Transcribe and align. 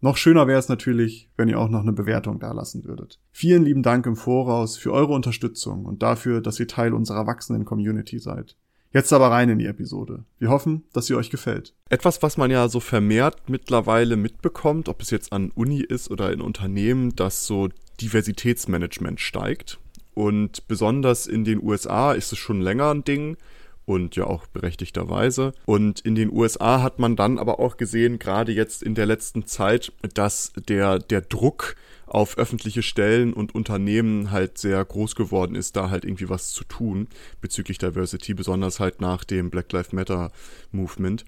Noch 0.00 0.16
schöner 0.16 0.46
wäre 0.46 0.58
es 0.58 0.68
natürlich, 0.68 1.30
wenn 1.36 1.48
ihr 1.48 1.58
auch 1.58 1.70
noch 1.70 1.80
eine 1.80 1.92
Bewertung 1.92 2.38
dalassen 2.38 2.84
würdet. 2.84 3.18
Vielen 3.32 3.64
lieben 3.64 3.82
Dank 3.82 4.06
im 4.06 4.16
Voraus 4.16 4.76
für 4.76 4.92
eure 4.92 5.14
Unterstützung 5.14 5.86
und 5.86 6.02
dafür, 6.02 6.40
dass 6.40 6.60
ihr 6.60 6.68
Teil 6.68 6.92
unserer 6.92 7.26
wachsenden 7.26 7.64
Community 7.64 8.18
seid. 8.18 8.56
Jetzt 8.92 9.12
aber 9.12 9.30
rein 9.30 9.48
in 9.48 9.58
die 9.58 9.66
Episode. 9.66 10.24
Wir 10.38 10.48
hoffen, 10.48 10.84
dass 10.92 11.06
sie 11.06 11.14
euch 11.14 11.30
gefällt. 11.30 11.74
Etwas, 11.90 12.22
was 12.22 12.36
man 12.36 12.50
ja 12.50 12.68
so 12.68 12.80
vermehrt 12.80 13.48
mittlerweile 13.48 14.16
mitbekommt, 14.16 14.88
ob 14.88 15.02
es 15.02 15.10
jetzt 15.10 15.32
an 15.32 15.50
Uni 15.54 15.80
ist 15.80 16.10
oder 16.10 16.32
in 16.32 16.40
Unternehmen, 16.40 17.14
dass 17.16 17.46
so 17.46 17.68
Diversitätsmanagement 18.00 19.20
steigt. 19.20 19.78
Und 20.14 20.66
besonders 20.66 21.26
in 21.26 21.44
den 21.44 21.62
USA 21.62 22.12
ist 22.12 22.32
es 22.32 22.38
schon 22.38 22.60
länger 22.60 22.90
ein 22.90 23.04
Ding 23.04 23.36
und 23.86 24.16
ja 24.16 24.26
auch 24.26 24.46
berechtigterweise. 24.46 25.52
Und 25.64 26.00
in 26.00 26.14
den 26.14 26.30
USA 26.30 26.82
hat 26.82 26.98
man 26.98 27.16
dann 27.16 27.38
aber 27.38 27.58
auch 27.60 27.76
gesehen, 27.76 28.18
gerade 28.18 28.52
jetzt 28.52 28.82
in 28.82 28.94
der 28.94 29.06
letzten 29.06 29.46
Zeit, 29.46 29.92
dass 30.14 30.52
der, 30.68 30.98
der 30.98 31.22
Druck 31.22 31.76
auf 32.06 32.38
öffentliche 32.38 32.82
Stellen 32.82 33.32
und 33.32 33.54
Unternehmen 33.54 34.30
halt 34.30 34.58
sehr 34.58 34.84
groß 34.84 35.16
geworden 35.16 35.54
ist, 35.54 35.76
da 35.76 35.90
halt 35.90 36.04
irgendwie 36.04 36.28
was 36.28 36.52
zu 36.52 36.64
tun 36.64 37.08
bezüglich 37.40 37.78
Diversity, 37.78 38.34
besonders 38.34 38.80
halt 38.80 39.00
nach 39.00 39.24
dem 39.24 39.50
Black 39.50 39.72
Lives 39.72 39.92
Matter 39.92 40.30
Movement. 40.70 41.24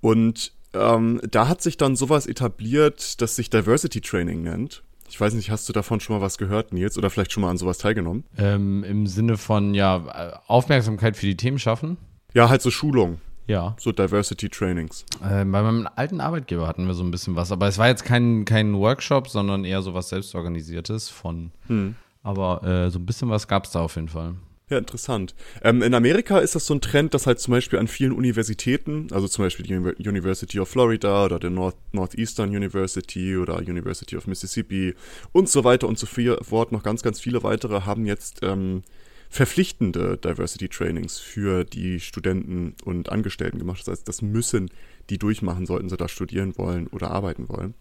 Und 0.00 0.52
ähm, 0.74 1.20
da 1.30 1.48
hat 1.48 1.62
sich 1.62 1.76
dann 1.76 1.96
sowas 1.96 2.26
etabliert, 2.26 3.20
das 3.20 3.36
sich 3.36 3.50
Diversity 3.50 4.00
Training 4.00 4.42
nennt. 4.42 4.82
Ich 5.12 5.20
weiß 5.20 5.34
nicht, 5.34 5.50
hast 5.50 5.68
du 5.68 5.74
davon 5.74 6.00
schon 6.00 6.16
mal 6.16 6.22
was 6.22 6.38
gehört, 6.38 6.72
Nils, 6.72 6.96
oder 6.96 7.10
vielleicht 7.10 7.32
schon 7.32 7.42
mal 7.42 7.50
an 7.50 7.58
sowas 7.58 7.76
teilgenommen? 7.76 8.24
Ähm, 8.38 8.82
Im 8.82 9.06
Sinne 9.06 9.36
von, 9.36 9.74
ja, 9.74 10.40
Aufmerksamkeit 10.46 11.18
für 11.18 11.26
die 11.26 11.36
Themen 11.36 11.58
schaffen? 11.58 11.98
Ja, 12.32 12.48
halt 12.48 12.62
so 12.62 12.70
Schulung. 12.70 13.20
Ja. 13.46 13.76
So 13.78 13.92
Diversity 13.92 14.48
Trainings. 14.48 15.04
Äh, 15.22 15.44
bei 15.44 15.62
meinem 15.62 15.86
alten 15.96 16.22
Arbeitgeber 16.22 16.66
hatten 16.66 16.86
wir 16.86 16.94
so 16.94 17.04
ein 17.04 17.10
bisschen 17.10 17.36
was, 17.36 17.52
aber 17.52 17.68
es 17.68 17.76
war 17.76 17.88
jetzt 17.88 18.06
kein, 18.06 18.46
kein 18.46 18.74
Workshop, 18.74 19.28
sondern 19.28 19.66
eher 19.66 19.82
so 19.82 19.92
was 19.92 20.08
Selbstorganisiertes 20.08 21.10
von. 21.10 21.50
Hm. 21.66 21.94
Aber 22.22 22.64
äh, 22.64 22.88
so 22.88 22.98
ein 22.98 23.04
bisschen 23.04 23.28
was 23.28 23.46
gab 23.46 23.66
es 23.66 23.72
da 23.72 23.80
auf 23.80 23.96
jeden 23.96 24.08
Fall. 24.08 24.36
Ja, 24.72 24.78
interessant. 24.78 25.34
Ähm, 25.62 25.82
in 25.82 25.92
Amerika 25.92 26.38
ist 26.38 26.54
das 26.54 26.64
so 26.64 26.72
ein 26.72 26.80
Trend, 26.80 27.12
dass 27.12 27.26
halt 27.26 27.38
zum 27.38 27.52
Beispiel 27.52 27.78
an 27.78 27.88
vielen 27.88 28.12
Universitäten, 28.12 29.08
also 29.12 29.28
zum 29.28 29.44
Beispiel 29.44 29.66
die 29.66 29.74
University 30.08 30.58
of 30.60 30.70
Florida 30.70 31.26
oder 31.26 31.38
der 31.38 31.50
North, 31.50 31.76
Northeastern 31.92 32.48
University 32.48 33.36
oder 33.36 33.58
University 33.58 34.16
of 34.16 34.26
Mississippi 34.26 34.94
und 35.32 35.50
so 35.50 35.64
weiter 35.64 35.86
und 35.88 35.98
so 35.98 36.06
fort, 36.06 36.72
noch 36.72 36.82
ganz, 36.82 37.02
ganz 37.02 37.20
viele 37.20 37.42
weitere 37.42 37.82
haben 37.82 38.06
jetzt 38.06 38.38
ähm, 38.40 38.82
verpflichtende 39.28 40.16
Diversity 40.16 40.70
Trainings 40.70 41.18
für 41.18 41.64
die 41.64 42.00
Studenten 42.00 42.74
und 42.82 43.12
Angestellten 43.12 43.58
gemacht. 43.58 43.80
Das 43.80 43.88
heißt, 43.88 44.08
das 44.08 44.22
müssen 44.22 44.70
die 45.10 45.18
durchmachen, 45.18 45.66
sollten 45.66 45.90
sie 45.90 45.98
da 45.98 46.08
studieren 46.08 46.56
wollen 46.56 46.86
oder 46.86 47.10
arbeiten 47.10 47.50
wollen. 47.50 47.74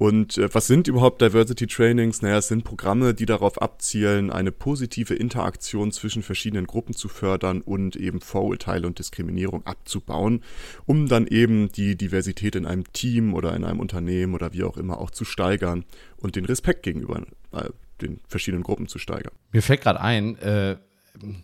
Und 0.00 0.38
äh, 0.38 0.48
was 0.54 0.66
sind 0.66 0.88
überhaupt 0.88 1.20
Diversity 1.20 1.66
Trainings? 1.66 2.22
Naja, 2.22 2.38
es 2.38 2.48
sind 2.48 2.64
Programme, 2.64 3.12
die 3.12 3.26
darauf 3.26 3.60
abzielen, 3.60 4.30
eine 4.30 4.50
positive 4.50 5.14
Interaktion 5.14 5.92
zwischen 5.92 6.22
verschiedenen 6.22 6.66
Gruppen 6.66 6.94
zu 6.94 7.08
fördern 7.08 7.60
und 7.60 7.96
eben 7.96 8.22
Vorurteile 8.22 8.86
und 8.86 8.98
Diskriminierung 8.98 9.66
abzubauen, 9.66 10.42
um 10.86 11.06
dann 11.06 11.26
eben 11.26 11.70
die 11.70 11.96
Diversität 11.96 12.56
in 12.56 12.64
einem 12.64 12.90
Team 12.94 13.34
oder 13.34 13.54
in 13.54 13.62
einem 13.62 13.78
Unternehmen 13.78 14.34
oder 14.34 14.54
wie 14.54 14.64
auch 14.64 14.78
immer 14.78 14.98
auch 14.98 15.10
zu 15.10 15.26
steigern 15.26 15.84
und 16.16 16.34
den 16.34 16.46
Respekt 16.46 16.82
gegenüber 16.82 17.22
äh, 17.52 17.68
den 18.00 18.20
verschiedenen 18.26 18.62
Gruppen 18.62 18.88
zu 18.88 18.98
steigern. 18.98 19.34
Mir 19.52 19.60
fällt 19.60 19.82
gerade 19.82 20.00
ein, 20.00 20.38
äh, 20.38 20.78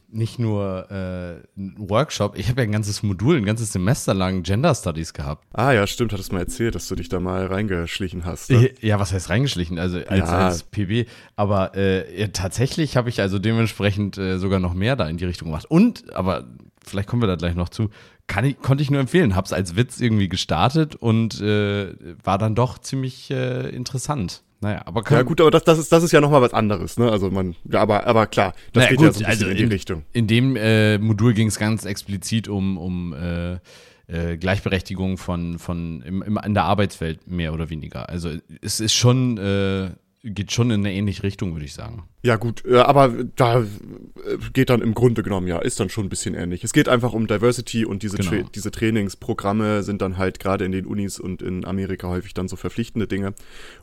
nicht 0.08 0.38
nur 0.38 0.90
äh, 0.90 1.60
ein 1.60 1.74
Workshop, 1.78 2.36
ich 2.38 2.48
habe 2.48 2.60
ja 2.60 2.66
ein 2.66 2.72
ganzes 2.72 3.02
Modul, 3.02 3.36
ein 3.36 3.44
ganzes 3.44 3.72
Semester 3.72 4.14
lang 4.14 4.42
Gender 4.42 4.74
Studies 4.74 5.12
gehabt. 5.12 5.46
Ah 5.52 5.72
ja, 5.72 5.86
stimmt, 5.86 6.12
hattest 6.12 6.30
du 6.30 6.34
mal 6.34 6.40
erzählt, 6.40 6.74
dass 6.74 6.88
du 6.88 6.94
dich 6.94 7.08
da 7.08 7.20
mal 7.20 7.46
reingeschlichen 7.46 8.24
hast. 8.24 8.50
Ne? 8.50 8.72
Ja, 8.80 8.98
was 8.98 9.12
heißt 9.12 9.30
reingeschlichen? 9.30 9.78
Also 9.78 9.98
als, 9.98 10.30
ja. 10.30 10.46
als 10.46 10.62
PB. 10.64 11.08
Aber 11.36 11.74
äh, 11.74 12.28
tatsächlich 12.28 12.96
habe 12.96 13.08
ich 13.08 13.20
also 13.20 13.38
dementsprechend 13.38 14.18
äh, 14.18 14.38
sogar 14.38 14.60
noch 14.60 14.74
mehr 14.74 14.96
da 14.96 15.08
in 15.08 15.16
die 15.16 15.24
Richtung 15.24 15.48
gemacht. 15.48 15.66
Und, 15.66 16.14
aber 16.14 16.44
vielleicht 16.84 17.08
kommen 17.08 17.22
wir 17.22 17.26
da 17.26 17.36
gleich 17.36 17.54
noch 17.54 17.68
zu, 17.68 17.90
kann 18.26 18.44
ich, 18.44 18.58
konnte 18.58 18.82
ich 18.82 18.90
nur 18.90 19.00
empfehlen. 19.00 19.36
Hab's 19.36 19.52
als 19.52 19.76
Witz 19.76 20.00
irgendwie 20.00 20.28
gestartet 20.28 20.96
und 20.96 21.40
äh, 21.40 21.94
war 22.22 22.38
dann 22.38 22.54
doch 22.54 22.78
ziemlich 22.78 23.30
äh, 23.30 23.68
interessant. 23.70 24.42
Naja, 24.66 24.82
aber 24.84 25.04
kann, 25.04 25.18
Ja, 25.18 25.22
gut, 25.22 25.40
aber 25.40 25.52
das, 25.52 25.62
das, 25.62 25.78
ist, 25.78 25.92
das 25.92 26.02
ist 26.02 26.10
ja 26.10 26.20
nochmal 26.20 26.42
was 26.42 26.52
anderes, 26.52 26.98
ne? 26.98 27.08
Also 27.08 27.30
man, 27.30 27.54
ja, 27.70 27.80
aber, 27.80 28.04
aber 28.04 28.26
klar, 28.26 28.52
das 28.72 28.82
naja, 28.82 28.88
geht 28.88 28.98
gut, 28.98 29.06
ja 29.06 29.12
so 29.12 29.20
ein 29.20 29.26
also 29.26 29.46
in 29.46 29.56
die 29.58 29.62
in, 29.62 29.68
Richtung. 29.68 30.02
In 30.12 30.26
dem 30.26 30.56
äh, 30.56 30.98
Modul 30.98 31.34
ging 31.34 31.46
es 31.46 31.56
ganz 31.56 31.84
explizit 31.84 32.48
um, 32.48 32.76
um 32.76 33.14
äh, 33.14 33.58
äh, 34.08 34.36
Gleichberechtigung 34.36 35.18
von, 35.18 35.60
von 35.60 36.02
im, 36.02 36.20
im, 36.20 36.36
in 36.44 36.54
der 36.54 36.64
Arbeitswelt 36.64 37.28
mehr 37.28 37.54
oder 37.54 37.70
weniger. 37.70 38.08
Also 38.08 38.30
es 38.60 38.80
ist 38.80 38.94
schon, 38.94 39.38
äh, 39.38 39.90
geht 40.24 40.50
schon 40.50 40.72
in 40.72 40.80
eine 40.80 40.92
ähnliche 40.92 41.22
Richtung, 41.22 41.52
würde 41.52 41.66
ich 41.66 41.72
sagen. 41.72 42.02
Ja, 42.26 42.34
gut, 42.34 42.64
äh, 42.66 42.78
aber 42.78 43.14
da 43.36 43.60
äh, 43.60 43.66
geht 44.52 44.70
dann 44.70 44.82
im 44.82 44.94
Grunde 44.94 45.22
genommen, 45.22 45.46
ja, 45.46 45.60
ist 45.60 45.78
dann 45.78 45.90
schon 45.90 46.06
ein 46.06 46.08
bisschen 46.08 46.34
ähnlich. 46.34 46.64
Es 46.64 46.72
geht 46.72 46.88
einfach 46.88 47.12
um 47.12 47.28
Diversity 47.28 47.84
und 47.84 48.02
diese, 48.02 48.16
genau. 48.16 48.30
Tra 48.30 48.50
diese 48.52 48.72
Trainingsprogramme 48.72 49.84
sind 49.84 50.02
dann 50.02 50.18
halt 50.18 50.40
gerade 50.40 50.64
in 50.64 50.72
den 50.72 50.86
Unis 50.86 51.20
und 51.20 51.40
in 51.40 51.64
Amerika 51.64 52.08
häufig 52.08 52.34
dann 52.34 52.48
so 52.48 52.56
verpflichtende 52.56 53.06
Dinge. 53.06 53.34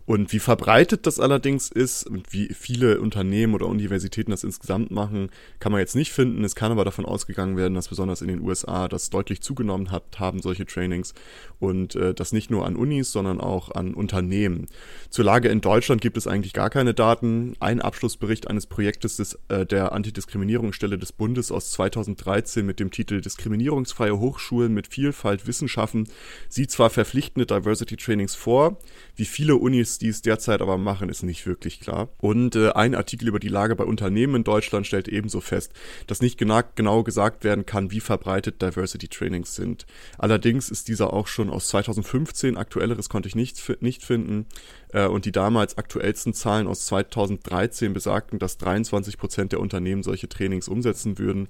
Und 0.05 0.33
wie 0.33 0.39
verbreitet 0.39 1.07
das 1.07 1.21
allerdings 1.21 1.71
ist 1.71 2.05
und 2.05 2.33
wie 2.33 2.49
viele 2.53 2.99
Unternehmen 2.99 3.53
oder 3.53 3.67
Universitäten 3.67 4.31
das 4.31 4.43
insgesamt 4.43 4.91
machen, 4.91 5.29
kann 5.59 5.71
man 5.71 5.79
jetzt 5.79 5.95
nicht 5.95 6.11
finden. 6.11 6.43
Es 6.43 6.53
kann 6.53 6.73
aber 6.73 6.83
davon 6.83 7.05
ausgegangen 7.05 7.55
werden, 7.55 7.75
dass 7.75 7.87
besonders 7.87 8.21
in 8.21 8.27
den 8.27 8.41
USA 8.41 8.89
das 8.89 9.09
deutlich 9.09 9.39
zugenommen 9.39 9.89
hat, 9.89 10.19
haben 10.19 10.41
solche 10.41 10.65
Trainings 10.65 11.13
und 11.61 11.95
äh, 11.95 12.13
das 12.13 12.33
nicht 12.33 12.51
nur 12.51 12.65
an 12.65 12.75
Unis, 12.75 13.13
sondern 13.13 13.39
auch 13.39 13.71
an 13.71 13.93
Unternehmen. 13.93 14.67
Zur 15.09 15.23
Lage 15.23 15.47
in 15.47 15.61
Deutschland 15.61 16.01
gibt 16.01 16.17
es 16.17 16.27
eigentlich 16.27 16.51
gar 16.51 16.69
keine 16.69 16.93
Daten. 16.93 17.55
Ein 17.61 17.79
Abschlussbericht 17.79 18.32
Bericht 18.33 18.49
eines 18.49 18.65
Projektes 18.65 19.17
des, 19.17 19.37
äh, 19.49 19.63
der 19.63 19.91
Antidiskriminierungsstelle 19.91 20.97
des 20.97 21.11
Bundes 21.11 21.51
aus 21.51 21.69
2013 21.73 22.65
mit 22.65 22.79
dem 22.79 22.89
Titel 22.89 23.21
Diskriminierungsfreie 23.21 24.17
Hochschulen 24.17 24.73
mit 24.73 24.87
Vielfalt 24.87 25.45
Wissenschaften 25.45 26.07
sieht 26.49 26.71
zwar 26.71 26.89
verpflichtende 26.89 27.45
Diversity 27.45 27.95
Trainings 27.95 28.33
vor, 28.33 28.79
wie 29.15 29.25
viele 29.25 29.55
Unis 29.57 29.99
dies 29.99 30.23
derzeit 30.23 30.63
aber 30.63 30.79
machen, 30.79 31.09
ist 31.09 31.21
nicht 31.21 31.45
wirklich 31.45 31.79
klar. 31.79 32.09
Und 32.17 32.55
äh, 32.55 32.71
ein 32.71 32.95
Artikel 32.95 33.27
über 33.27 33.39
die 33.39 33.49
Lage 33.49 33.75
bei 33.75 33.83
Unternehmen 33.83 34.37
in 34.37 34.43
Deutschland 34.43 34.87
stellt 34.87 35.07
ebenso 35.07 35.39
fest, 35.39 35.71
dass 36.07 36.23
nicht 36.23 36.39
genau, 36.39 36.61
genau 36.73 37.03
gesagt 37.03 37.43
werden 37.43 37.67
kann, 37.67 37.91
wie 37.91 37.99
verbreitet 37.99 38.63
Diversity 38.63 39.09
Trainings 39.09 39.53
sind. 39.53 39.85
Allerdings 40.17 40.69
ist 40.69 40.87
dieser 40.87 41.13
auch 41.13 41.27
schon 41.27 41.51
aus 41.51 41.67
2015, 41.67 42.57
aktuelleres 42.57 43.09
konnte 43.09 43.29
ich 43.29 43.35
nicht, 43.35 43.61
nicht 43.81 44.01
finden, 44.01 44.47
äh, 44.93 45.05
und 45.05 45.25
die 45.25 45.31
damals 45.31 45.77
aktuellsten 45.77 46.33
Zahlen 46.33 46.67
aus 46.67 46.85
2013 46.85 47.93
besagten, 48.13 48.39
dass 48.39 48.57
23 48.57 49.17
Prozent 49.17 49.51
der 49.51 49.59
Unternehmen 49.59 50.03
solche 50.03 50.29
Trainings 50.29 50.67
umsetzen 50.67 51.17
würden. 51.17 51.47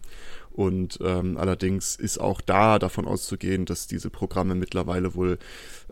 Und 0.52 1.00
ähm, 1.04 1.38
allerdings 1.38 1.96
ist 1.96 2.20
auch 2.20 2.40
da 2.42 2.80
davon 2.80 3.06
auszugehen, 3.06 3.66
dass 3.66 3.88
diese 3.88 4.10
Programme 4.10 4.56
mittlerweile 4.56 5.14
wohl 5.16 5.40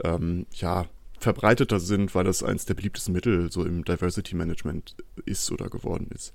ähm, 0.04 0.46
ja 0.54 0.86
verbreiteter 1.20 1.80
sind, 1.80 2.16
weil 2.16 2.24
das 2.24 2.42
eines 2.42 2.66
der 2.66 2.74
beliebtesten 2.74 3.14
Mittel 3.14 3.52
so 3.52 3.64
im 3.64 3.84
Diversity 3.84 4.36
Management 4.36 4.96
ist 5.26 5.52
oder 5.52 5.70
geworden 5.70 6.08
ist. 6.16 6.34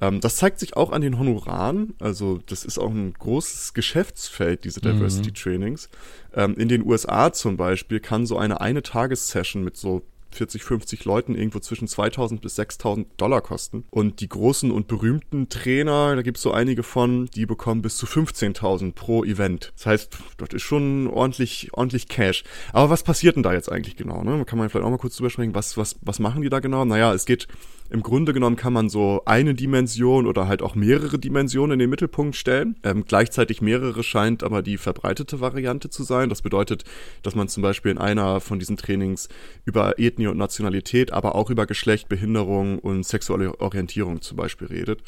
Ähm, 0.00 0.20
das 0.20 0.36
zeigt 0.36 0.60
sich 0.60 0.76
auch 0.76 0.92
an 0.92 1.02
den 1.02 1.18
Honoraren. 1.18 1.94
Also 1.98 2.38
das 2.46 2.64
ist 2.64 2.78
auch 2.78 2.90
ein 2.90 3.12
großes 3.12 3.74
Geschäftsfeld, 3.74 4.64
diese 4.64 4.80
mhm. 4.80 4.92
Diversity 4.92 5.32
Trainings. 5.32 5.90
Ähm, 6.32 6.54
in 6.56 6.68
den 6.68 6.86
USA 6.86 7.32
zum 7.32 7.56
Beispiel 7.56 8.00
kann 8.00 8.24
so 8.24 8.38
eine 8.38 8.60
eine 8.60 8.82
Tagessession 8.82 9.62
mit 9.62 9.76
so 9.76 10.02
40, 10.34 10.62
50 10.62 11.04
Leuten 11.04 11.34
irgendwo 11.34 11.60
zwischen 11.60 11.88
2000 11.88 12.40
bis 12.40 12.56
6000 12.56 13.08
Dollar 13.16 13.40
kosten. 13.40 13.84
Und 13.90 14.20
die 14.20 14.28
großen 14.28 14.70
und 14.70 14.88
berühmten 14.88 15.48
Trainer, 15.48 16.16
da 16.16 16.22
gibt 16.22 16.36
es 16.36 16.42
so 16.42 16.52
einige 16.52 16.82
von, 16.82 17.26
die 17.34 17.46
bekommen 17.46 17.82
bis 17.82 17.96
zu 17.96 18.06
15.000 18.06 18.92
pro 18.92 19.24
Event. 19.24 19.72
Das 19.76 19.86
heißt, 19.86 20.18
das 20.36 20.48
ist 20.52 20.62
schon 20.62 21.06
ordentlich, 21.06 21.70
ordentlich 21.72 22.08
Cash. 22.08 22.44
Aber 22.72 22.90
was 22.90 23.02
passiert 23.02 23.36
denn 23.36 23.42
da 23.42 23.52
jetzt 23.52 23.70
eigentlich 23.70 23.96
genau? 23.96 24.22
Ne? 24.22 24.44
Kann 24.44 24.58
man 24.58 24.68
vielleicht 24.68 24.86
auch 24.86 24.90
mal 24.90 24.98
kurz 24.98 25.16
drüber 25.16 25.30
sprechen, 25.30 25.54
was, 25.54 25.76
was, 25.76 25.96
was 26.02 26.18
machen 26.18 26.42
die 26.42 26.48
da 26.48 26.60
genau? 26.60 26.84
Naja, 26.84 27.14
es 27.14 27.26
geht 27.26 27.48
Im 27.90 28.02
Grunde 28.02 28.32
genommen 28.32 28.56
kann 28.56 28.72
man 28.72 28.88
so 28.88 29.22
eine 29.26 29.54
Dimension 29.54 30.26
oder 30.26 30.48
halt 30.48 30.62
auch 30.62 30.74
mehrere 30.74 31.18
Dimensionen 31.18 31.74
in 31.74 31.78
den 31.80 31.90
Mittelpunkt 31.90 32.34
stellen. 32.34 32.76
Ähm, 32.82 33.04
gleichzeitig 33.06 33.60
mehrere 33.60 34.02
scheint 34.02 34.42
aber 34.42 34.62
die 34.62 34.78
verbreitete 34.78 35.40
Variante 35.40 35.90
zu 35.90 36.02
sein. 36.02 36.30
Das 36.30 36.40
bedeutet, 36.40 36.84
dass 37.22 37.34
man 37.34 37.48
zum 37.48 37.62
Beispiel 37.62 37.92
in 37.92 37.98
einer 37.98 38.40
von 38.40 38.58
diesen 38.58 38.76
Trainings 38.78 39.28
über 39.66 39.98
Ethnie 39.98 40.23
und 40.30 40.38
Nationalität, 40.38 41.12
aber 41.12 41.34
auch 41.34 41.50
über 41.50 41.66
Geschlecht, 41.66 42.08
Behinderung 42.08 42.78
und 42.78 43.04
sexuelle 43.04 43.60
Orientierung 43.60 44.20
zum 44.20 44.36
Beispiel 44.36 44.68
redet. 44.68 45.02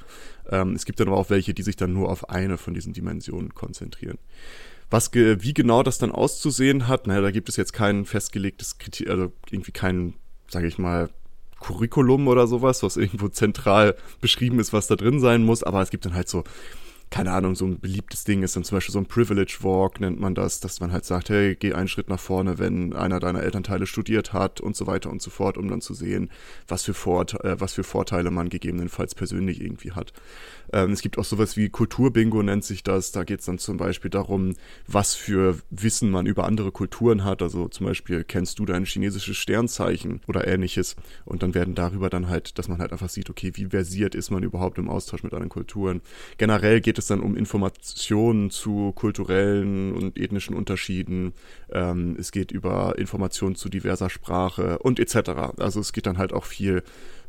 Ähm, 0.51 0.75
es 0.75 0.85
gibt 0.85 1.01
dann 1.01 1.09
aber 1.09 1.17
auch 1.17 1.31
welche, 1.31 1.55
die 1.55 1.63
sich 1.63 1.77
dann 1.77 1.93
nur 1.93 2.11
auf 2.11 2.29
eine 2.31 2.59
von 2.59 2.75
diesen 2.75 2.93
Dimensionen 2.93 3.55
konzentrieren. 3.55 4.19
Was, 4.89 5.13
wie 5.13 5.55
genau 5.55 5.83
das 5.83 5.99
dann 5.99 6.13
auszusehen 6.13 6.87
hat, 6.87 7.07
naja, 7.07 7.21
da 7.21 7.31
gibt 7.33 7.49
es 7.49 7.57
jetzt 7.57 7.73
kein 7.73 8.05
festgelegtes 8.05 8.79
Kriterium, 8.79 9.21
also 9.21 9.33
irgendwie 9.51 9.73
kein, 9.73 10.15
sage 10.49 10.69
ich 10.69 10.79
mal, 10.79 11.11
Curriculum 11.59 12.29
oder 12.29 12.47
sowas, 12.47 12.83
was 12.83 12.97
irgendwo 12.97 13.29
zentral 13.29 13.97
beschrieben 14.21 14.61
ist, 14.61 14.73
was 14.73 14.87
da 14.87 14.95
drin 14.95 15.21
sein 15.21 15.43
muss, 15.43 15.63
aber 15.63 15.83
es 15.83 15.91
gibt 15.91 16.05
dann 16.05 16.15
halt 16.15 16.29
so 16.29 16.45
keine 17.11 17.33
Ahnung, 17.33 17.55
so 17.55 17.65
ein 17.65 17.79
beliebtes 17.79 18.25
Ding 18.25 18.43
ist 18.43 18.57
dann 18.57 18.65
zum 18.65 18.77
Beispiel 18.77 18.93
so 18.93 18.99
ein 18.99 19.07
Privilege 19.07 19.59
Walk, 19.61 20.01
nennt 20.01 20.19
man 20.21 20.35
das, 20.35 20.61
dass 20.61 20.81
man 20.81 20.93
halt 20.93 21.05
sagt, 21.05 21.31
hey, 21.31 21.55
geh 21.55 21.73
einen 21.73 21.89
Schritt 21.89 22.09
nach 22.09 22.19
vorne, 22.19 22.59
wenn 22.59 22.93
einer 22.95 23.21
deiner 23.21 23.43
Elternteile 23.43 23.87
studiert 23.87 24.33
hat 24.33 24.61
und 24.61 24.77
so 24.77 24.87
weiter 24.87 25.11
und 25.11 25.23
so 25.23 25.31
fort, 25.31 25.57
um 25.57 25.69
dann 25.69 25.81
zu 25.81 25.95
sehen, 25.95 26.31
was 26.67 26.83
für, 26.85 26.95
Vorte 26.95 27.39
äh, 27.45 27.61
was 27.61 27.75
für 27.75 27.85
Vorteile 27.85 28.31
man 28.31 28.49
gegebenenfalls 28.49 29.15
persönlich 29.15 29.61
irgendwie 29.61 29.93
hat. 29.93 30.13
Ähm, 30.73 30.93
es 30.93 31.01
gibt 31.01 31.19
auch 31.19 31.25
sowas 31.25 31.57
wie 31.57 31.69
Kulturbingo 31.69 32.43
nennt 32.43 32.65
sich 32.65 32.83
das. 32.83 33.13
Da 33.13 33.25
geht 33.25 33.41
es 33.41 33.47
dann 33.47 33.59
zum 33.59 33.77
Beispiel 33.77 34.11
darum, 34.11 34.55
was 34.87 35.15
für 35.15 35.59
Wissen 35.71 36.11
man 36.11 36.27
über 36.27 36.45
andere 36.45 36.73
Kulturen 36.73 37.25
hat. 37.25 37.43
Also 37.43 37.69
zum 37.69 37.87
Beispiel 37.87 38.25
kennst 38.25 38.59
du 38.59 38.67
dein 38.67 38.85
chinesisches 38.85 39.37
Sternzeichen 39.37 40.21
oder 40.27 40.47
ähnliches. 40.47 40.97
Und 41.25 41.43
dann 41.43 41.55
werden 41.55 41.75
darüber 41.75 42.11
dann 42.11 42.29
halt, 42.29 42.59
dass 42.59 42.69
man 42.69 42.79
halt 42.79 42.93
einfach 42.93 43.09
sieht, 43.09 43.31
okay, 43.31 43.53
wie 43.55 43.67
versiert 43.67 44.15
ist 44.15 44.31
man 44.31 44.43
überhaupt 44.43 44.79
im 44.79 44.89
Austausch 44.89 45.23
mit 45.23 45.33
anderen 45.33 45.51
Kulturen. 45.51 46.01
Generell 46.39 46.81
geht 46.81 46.96
es 46.99 47.07
dann 47.07 47.21
um 47.21 47.37
Informationen 47.37 48.51
zu 48.51 48.93
kulturellen 48.93 49.93
und 49.93 50.19
ethnischen 50.19 50.55
Unterschieden. 50.55 51.33
Ähm, 51.71 52.17
es 52.19 52.33
geht 52.33 52.53
über 52.53 52.99
Informationen 52.99 53.57
zu 53.57 53.69
diverser 53.69 54.11
Sprache 54.11 54.79
und 54.79 55.01
etc. 55.01 55.31
Also 55.59 55.81
es 55.81 55.93
geht 55.93 56.07
dann 56.07 56.19
halt 56.19 56.33
auch 56.33 56.45
viel 56.45 56.83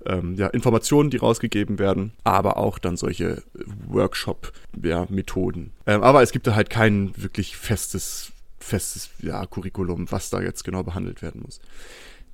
ähm, 0.06 0.36
ja, 0.36 0.48
Informationen, 0.48 1.10
die 1.10 1.18
rausgegeben 1.18 1.80
werden, 1.80 2.14
aber 2.24 2.58
auch 2.58 2.80
dann 2.80 2.98
solche 2.98 3.44
Workshop-Methoden. 3.88 5.72
Ja, 5.86 5.96
ähm, 5.96 6.04
aber 6.04 6.22
es 6.22 6.32
gibt 6.32 6.48
da 6.48 6.56
halt 6.56 6.70
kein 6.70 7.12
wirklich 7.18 7.58
festes, 7.58 8.32
festes 8.60 9.10
ja, 9.20 9.46
Curriculum, 9.46 10.12
was 10.12 10.30
da 10.30 10.42
jetzt 10.42 10.64
genau 10.64 10.84
behandelt 10.84 11.22
werden 11.22 11.42
muss. 11.44 11.60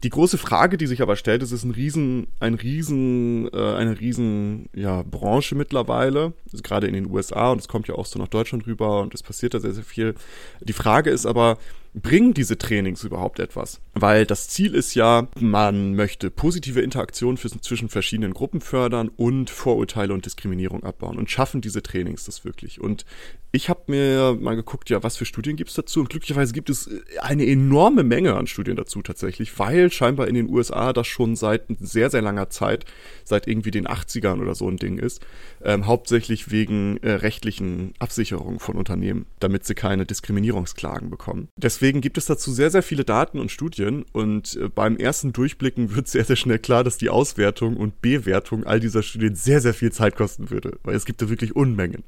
Die 0.04 0.10
große 0.10 0.38
Frage, 0.38 0.78
die 0.78 0.88
sich 0.88 1.02
aber 1.02 1.16
stellt, 1.16 1.42
ist, 1.44 1.54
es 1.54 1.60
ist 1.60 1.64
ein 1.64 1.72
riesen, 1.72 2.28
ein 2.42 2.56
riesen, 2.56 3.48
äh, 3.54 3.76
eine 3.76 4.00
riesen 4.02 4.68
ja, 4.76 5.02
Branche 5.04 5.56
mittlerweile, 5.56 6.34
also 6.52 6.62
gerade 6.62 6.88
in 6.88 6.94
den 6.94 7.10
USA 7.10 7.52
und 7.52 7.60
es 7.60 7.70
kommt 7.70 7.88
ja 7.88 7.96
auch 7.96 8.06
so 8.06 8.20
nach 8.20 8.28
Deutschland 8.28 8.68
rüber 8.68 9.02
und 9.02 9.14
es 9.14 9.24
passiert 9.24 9.54
da 9.54 9.62
sehr, 9.62 9.72
sehr 9.72 9.86
viel. 9.86 10.16
Die 10.60 10.74
Frage 10.74 11.10
ist 11.10 11.26
aber, 11.26 11.58
bringen 11.94 12.34
diese 12.34 12.58
Trainings 12.58 13.06
überhaupt 13.06 13.40
etwas? 13.40 13.80
Weil 13.94 14.26
das 14.26 14.48
Ziel 14.50 14.74
ist 14.74 14.96
ja, 14.96 15.28
man 15.40 15.94
möchte 15.94 16.32
positive 16.32 16.82
Interaktion 16.82 17.38
zwischen 17.38 17.90
verschiedenen 17.90 18.34
Gruppen 18.34 18.60
fördern 18.60 19.10
und 19.16 19.52
Vorurteile 19.52 20.14
und 20.14 20.26
Diskriminierung 20.26 20.84
abbauen 20.84 21.18
und 21.18 21.30
schaffen 21.30 21.62
diese 21.62 21.84
Trainings 21.84 22.26
das 22.26 22.44
wirklich. 22.44 22.82
Und 22.82 23.06
ich 23.52 23.70
habe 23.70 23.84
mir 23.86 24.36
mal 24.42 24.56
geguckt, 24.56 24.90
ja, 24.90 25.04
was 25.04 25.16
für 25.16 25.26
Studien 25.26 25.56
gibt 25.56 25.70
es 25.70 25.76
dazu? 25.76 26.00
Und 26.00 26.10
glücklicherweise 26.10 26.54
gibt 26.54 26.72
es 26.72 26.90
eine 27.22 27.46
enorme 27.46 28.02
Menge 28.02 28.34
an 28.34 28.48
Studien 28.48 28.76
dazu 28.76 29.04
tatsächlich, 29.04 29.60
weil 29.60 29.92
scheinbar 29.92 30.28
in 30.28 30.34
den 30.34 30.50
USA 30.50 30.92
das 30.92 31.06
schon 31.06 31.36
seit 31.36 31.66
sehr, 31.80 32.10
sehr 32.10 32.24
langer 32.24 32.50
Zeit, 32.50 32.86
seit 33.24 33.48
irgendwie 33.48 33.70
den 33.70 33.88
80ern 33.88 34.42
oder 34.42 34.56
so 34.56 34.68
ein 34.68 34.78
Ding 34.78 34.98
ist, 34.98 35.24
ähm, 35.64 35.86
hauptsächlich 35.86 36.50
wegen 36.50 36.98
äh, 37.04 37.12
rechtlichen 37.12 37.94
Absicherungen 38.00 38.58
von 38.58 38.76
Unternehmen, 38.76 39.28
damit 39.40 39.66
sie 39.66 39.76
keine 39.76 40.08
Diskriminierungsklagen 40.08 41.12
bekommen. 41.12 41.50
Deswegen 41.56 42.02
gibt 42.02 42.18
es 42.18 42.26
dazu 42.26 42.52
sehr, 42.52 42.72
sehr 42.72 42.82
viele 42.82 43.04
Daten 43.04 43.38
und 43.38 43.52
Studien 43.52 43.83
und 44.12 44.56
äh, 44.56 44.70
beim 44.70 44.98
ersten 44.98 45.34
Durchblicken 45.34 45.96
wird 45.96 46.08
sehr, 46.08 46.26
sehr 46.26 46.36
schnell 46.36 46.60
klar, 46.60 46.84
dass 46.84 46.98
die 46.98 47.10
Auswertung 47.10 47.78
und 47.78 48.02
Bewertung 48.02 48.64
all 48.66 48.80
dieser 48.80 49.04
Studien 49.04 49.36
sehr, 49.36 49.62
sehr 49.62 49.74
viel 49.74 49.92
Zeit 49.92 50.16
kosten 50.16 50.50
würde, 50.50 50.80
weil 50.84 50.96
es 50.96 51.06
gibt 51.06 51.22
da 51.22 51.30
wirklich 51.30 51.56
Unmengen. 51.56 52.04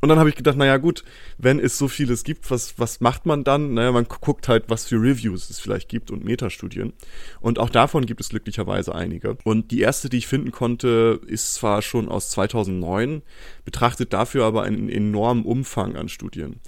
Und 0.00 0.10
dann 0.10 0.18
habe 0.18 0.28
ich 0.28 0.36
gedacht, 0.36 0.56
naja 0.56 0.76
gut, 0.76 1.02
wenn 1.38 1.58
es 1.58 1.76
so 1.76 1.88
vieles 1.88 2.22
gibt, 2.22 2.50
was, 2.50 2.78
was 2.78 3.00
macht 3.00 3.26
man 3.26 3.42
dann? 3.42 3.74
Naja, 3.74 3.90
man 3.90 4.04
guckt 4.04 4.46
halt, 4.46 4.64
was 4.68 4.86
für 4.86 4.96
Reviews 4.96 5.50
es 5.50 5.58
vielleicht 5.58 5.88
gibt 5.88 6.10
und 6.10 6.24
Metastudien. 6.24 6.92
Und 7.40 7.58
auch 7.58 7.70
davon 7.70 8.06
gibt 8.06 8.20
es 8.20 8.28
glücklicherweise 8.28 8.94
einige. 8.94 9.36
Und 9.42 9.72
die 9.72 9.80
erste, 9.80 10.08
die 10.08 10.18
ich 10.18 10.28
finden 10.28 10.52
konnte, 10.52 11.20
ist 11.26 11.54
zwar 11.54 11.82
schon 11.82 12.08
aus 12.08 12.30
2009, 12.30 13.22
betrachtet 13.64 14.12
dafür 14.12 14.44
aber 14.44 14.62
einen 14.62 14.88
enormen 14.88 15.44
Umfang 15.44 15.96
an 15.96 16.08
Studien. 16.08 16.60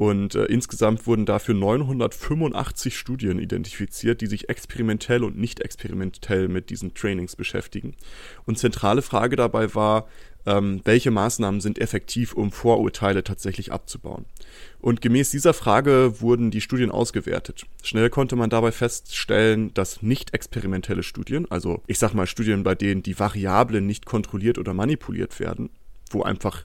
Und 0.00 0.34
äh, 0.34 0.46
insgesamt 0.46 1.06
wurden 1.06 1.26
dafür 1.26 1.52
985 1.52 2.96
Studien 2.96 3.38
identifiziert, 3.38 4.22
die 4.22 4.28
sich 4.28 4.48
experimentell 4.48 5.22
und 5.22 5.36
nicht 5.36 5.60
experimentell 5.60 6.48
mit 6.48 6.70
diesen 6.70 6.94
Trainings 6.94 7.36
beschäftigen. 7.36 7.94
Und 8.46 8.58
zentrale 8.58 9.02
Frage 9.02 9.36
dabei 9.36 9.74
war, 9.74 10.08
ähm, 10.46 10.80
welche 10.84 11.10
Maßnahmen 11.10 11.60
sind 11.60 11.78
effektiv, 11.78 12.32
um 12.32 12.50
Vorurteile 12.50 13.24
tatsächlich 13.24 13.72
abzubauen. 13.72 14.24
Und 14.78 15.02
gemäß 15.02 15.32
dieser 15.32 15.52
Frage 15.52 16.22
wurden 16.22 16.50
die 16.50 16.62
Studien 16.62 16.90
ausgewertet. 16.90 17.66
Schnell 17.82 18.08
konnte 18.08 18.36
man 18.36 18.48
dabei 18.48 18.72
feststellen, 18.72 19.74
dass 19.74 20.00
nicht 20.00 20.32
experimentelle 20.32 21.02
Studien, 21.02 21.46
also 21.50 21.82
ich 21.86 21.98
sag 21.98 22.14
mal 22.14 22.26
Studien, 22.26 22.62
bei 22.62 22.74
denen 22.74 23.02
die 23.02 23.18
Variablen 23.18 23.86
nicht 23.86 24.06
kontrolliert 24.06 24.56
oder 24.56 24.72
manipuliert 24.72 25.38
werden, 25.40 25.68
wo 26.08 26.22
einfach, 26.22 26.64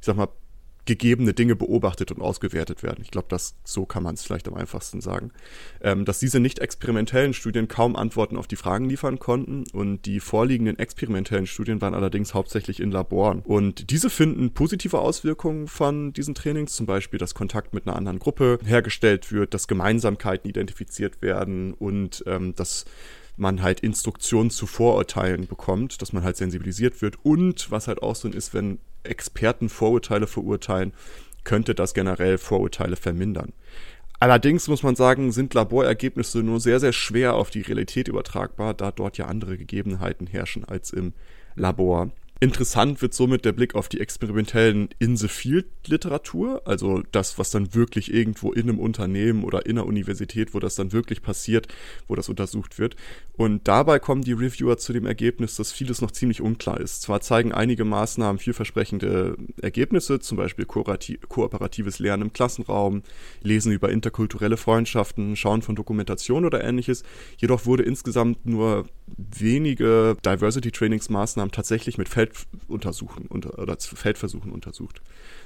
ich 0.00 0.04
sag 0.04 0.16
mal, 0.16 0.28
gegebene 0.86 1.32
Dinge 1.32 1.56
beobachtet 1.56 2.12
und 2.12 2.20
ausgewertet 2.20 2.82
werden. 2.82 3.00
Ich 3.02 3.10
glaube, 3.10 3.28
das 3.30 3.54
so 3.64 3.86
kann 3.86 4.02
man 4.02 4.14
es 4.14 4.22
vielleicht 4.22 4.48
am 4.48 4.54
einfachsten 4.54 5.00
sagen. 5.00 5.30
Ähm, 5.80 6.04
dass 6.04 6.18
diese 6.18 6.40
nicht 6.40 6.58
experimentellen 6.58 7.32
Studien 7.32 7.68
kaum 7.68 7.96
Antworten 7.96 8.36
auf 8.36 8.46
die 8.46 8.56
Fragen 8.56 8.88
liefern 8.88 9.18
konnten 9.18 9.64
und 9.72 10.02
die 10.06 10.20
vorliegenden 10.20 10.78
experimentellen 10.78 11.46
Studien 11.46 11.80
waren 11.80 11.94
allerdings 11.94 12.34
hauptsächlich 12.34 12.80
in 12.80 12.90
Laboren. 12.90 13.40
Und 13.40 13.90
diese 13.90 14.10
finden 14.10 14.52
positive 14.52 14.98
Auswirkungen 14.98 15.68
von 15.68 16.12
diesen 16.12 16.34
Trainings, 16.34 16.74
zum 16.74 16.86
Beispiel, 16.86 17.18
dass 17.18 17.34
Kontakt 17.34 17.72
mit 17.72 17.86
einer 17.86 17.96
anderen 17.96 18.18
Gruppe 18.18 18.58
hergestellt 18.64 19.32
wird, 19.32 19.54
dass 19.54 19.68
Gemeinsamkeiten 19.68 20.48
identifiziert 20.48 21.22
werden 21.22 21.72
und 21.74 22.24
ähm, 22.26 22.54
dass 22.54 22.84
man 23.36 23.62
halt 23.62 23.80
Instruktionen 23.80 24.50
zu 24.50 24.66
Vorurteilen 24.66 25.46
bekommt, 25.46 26.00
dass 26.02 26.12
man 26.12 26.22
halt 26.22 26.36
sensibilisiert 26.36 27.02
wird 27.02 27.16
und 27.24 27.70
was 27.70 27.88
halt 27.88 28.02
auch 28.02 28.14
so 28.14 28.28
ist, 28.28 28.54
wenn 28.54 28.78
Experten 29.04 29.68
Vorurteile 29.68 30.26
verurteilen, 30.26 30.92
könnte 31.44 31.74
das 31.74 31.94
generell 31.94 32.38
Vorurteile 32.38 32.96
vermindern. 32.96 33.52
Allerdings 34.20 34.68
muss 34.68 34.82
man 34.82 34.96
sagen, 34.96 35.32
sind 35.32 35.54
Laborergebnisse 35.54 36.42
nur 36.42 36.60
sehr, 36.60 36.80
sehr 36.80 36.92
schwer 36.92 37.34
auf 37.34 37.50
die 37.50 37.60
Realität 37.60 38.08
übertragbar, 38.08 38.72
da 38.72 38.90
dort 38.90 39.18
ja 39.18 39.26
andere 39.26 39.58
Gegebenheiten 39.58 40.26
herrschen 40.26 40.64
als 40.64 40.90
im 40.92 41.12
Labor. 41.56 42.10
Interessant 42.40 43.00
wird 43.00 43.14
somit 43.14 43.44
der 43.44 43.52
Blick 43.52 43.74
auf 43.74 43.88
die 43.88 44.00
experimentellen 44.00 44.88
In-the-Field-Literatur, 44.98 46.62
also 46.66 47.02
das, 47.12 47.38
was 47.38 47.50
dann 47.50 47.74
wirklich 47.74 48.12
irgendwo 48.12 48.52
in 48.52 48.68
einem 48.68 48.80
Unternehmen 48.80 49.44
oder 49.44 49.66
in 49.66 49.78
einer 49.78 49.86
Universität, 49.86 50.52
wo 50.52 50.58
das 50.58 50.74
dann 50.74 50.92
wirklich 50.92 51.22
passiert, 51.22 51.68
wo 52.08 52.16
das 52.16 52.28
untersucht 52.28 52.78
wird. 52.78 52.96
Und 53.36 53.66
dabei 53.66 53.98
kommen 53.98 54.22
die 54.22 54.32
Reviewer 54.32 54.78
zu 54.78 54.92
dem 54.92 55.06
Ergebnis, 55.06 55.56
dass 55.56 55.72
vieles 55.72 56.00
noch 56.00 56.10
ziemlich 56.10 56.40
unklar 56.40 56.80
ist. 56.80 57.02
Zwar 57.02 57.20
zeigen 57.20 57.52
einige 57.52 57.84
Maßnahmen 57.84 58.38
vielversprechende 58.38 59.36
Ergebnisse, 59.62 60.18
zum 60.18 60.36
Beispiel 60.36 60.66
kooperatives 60.66 61.98
Lernen 62.00 62.24
im 62.24 62.32
Klassenraum, 62.32 63.02
Lesen 63.42 63.72
über 63.72 63.90
interkulturelle 63.90 64.56
Freundschaften, 64.56 65.36
Schauen 65.36 65.62
von 65.62 65.76
Dokumentation 65.76 66.44
oder 66.44 66.62
ähnliches, 66.62 67.04
jedoch 67.38 67.64
wurde 67.64 67.84
insgesamt 67.84 68.44
nur 68.44 68.86
wenige 69.06 70.16
Diversity-Trainingsmaßnahmen 70.24 71.52
tatsächlich 71.52 71.96
mit 71.98 72.08
Felduntersuchen 72.26 73.26
unter, 73.26 73.58
oder 73.58 73.76
Feldversuchen 73.78 74.52
untersucht. 74.52 75.00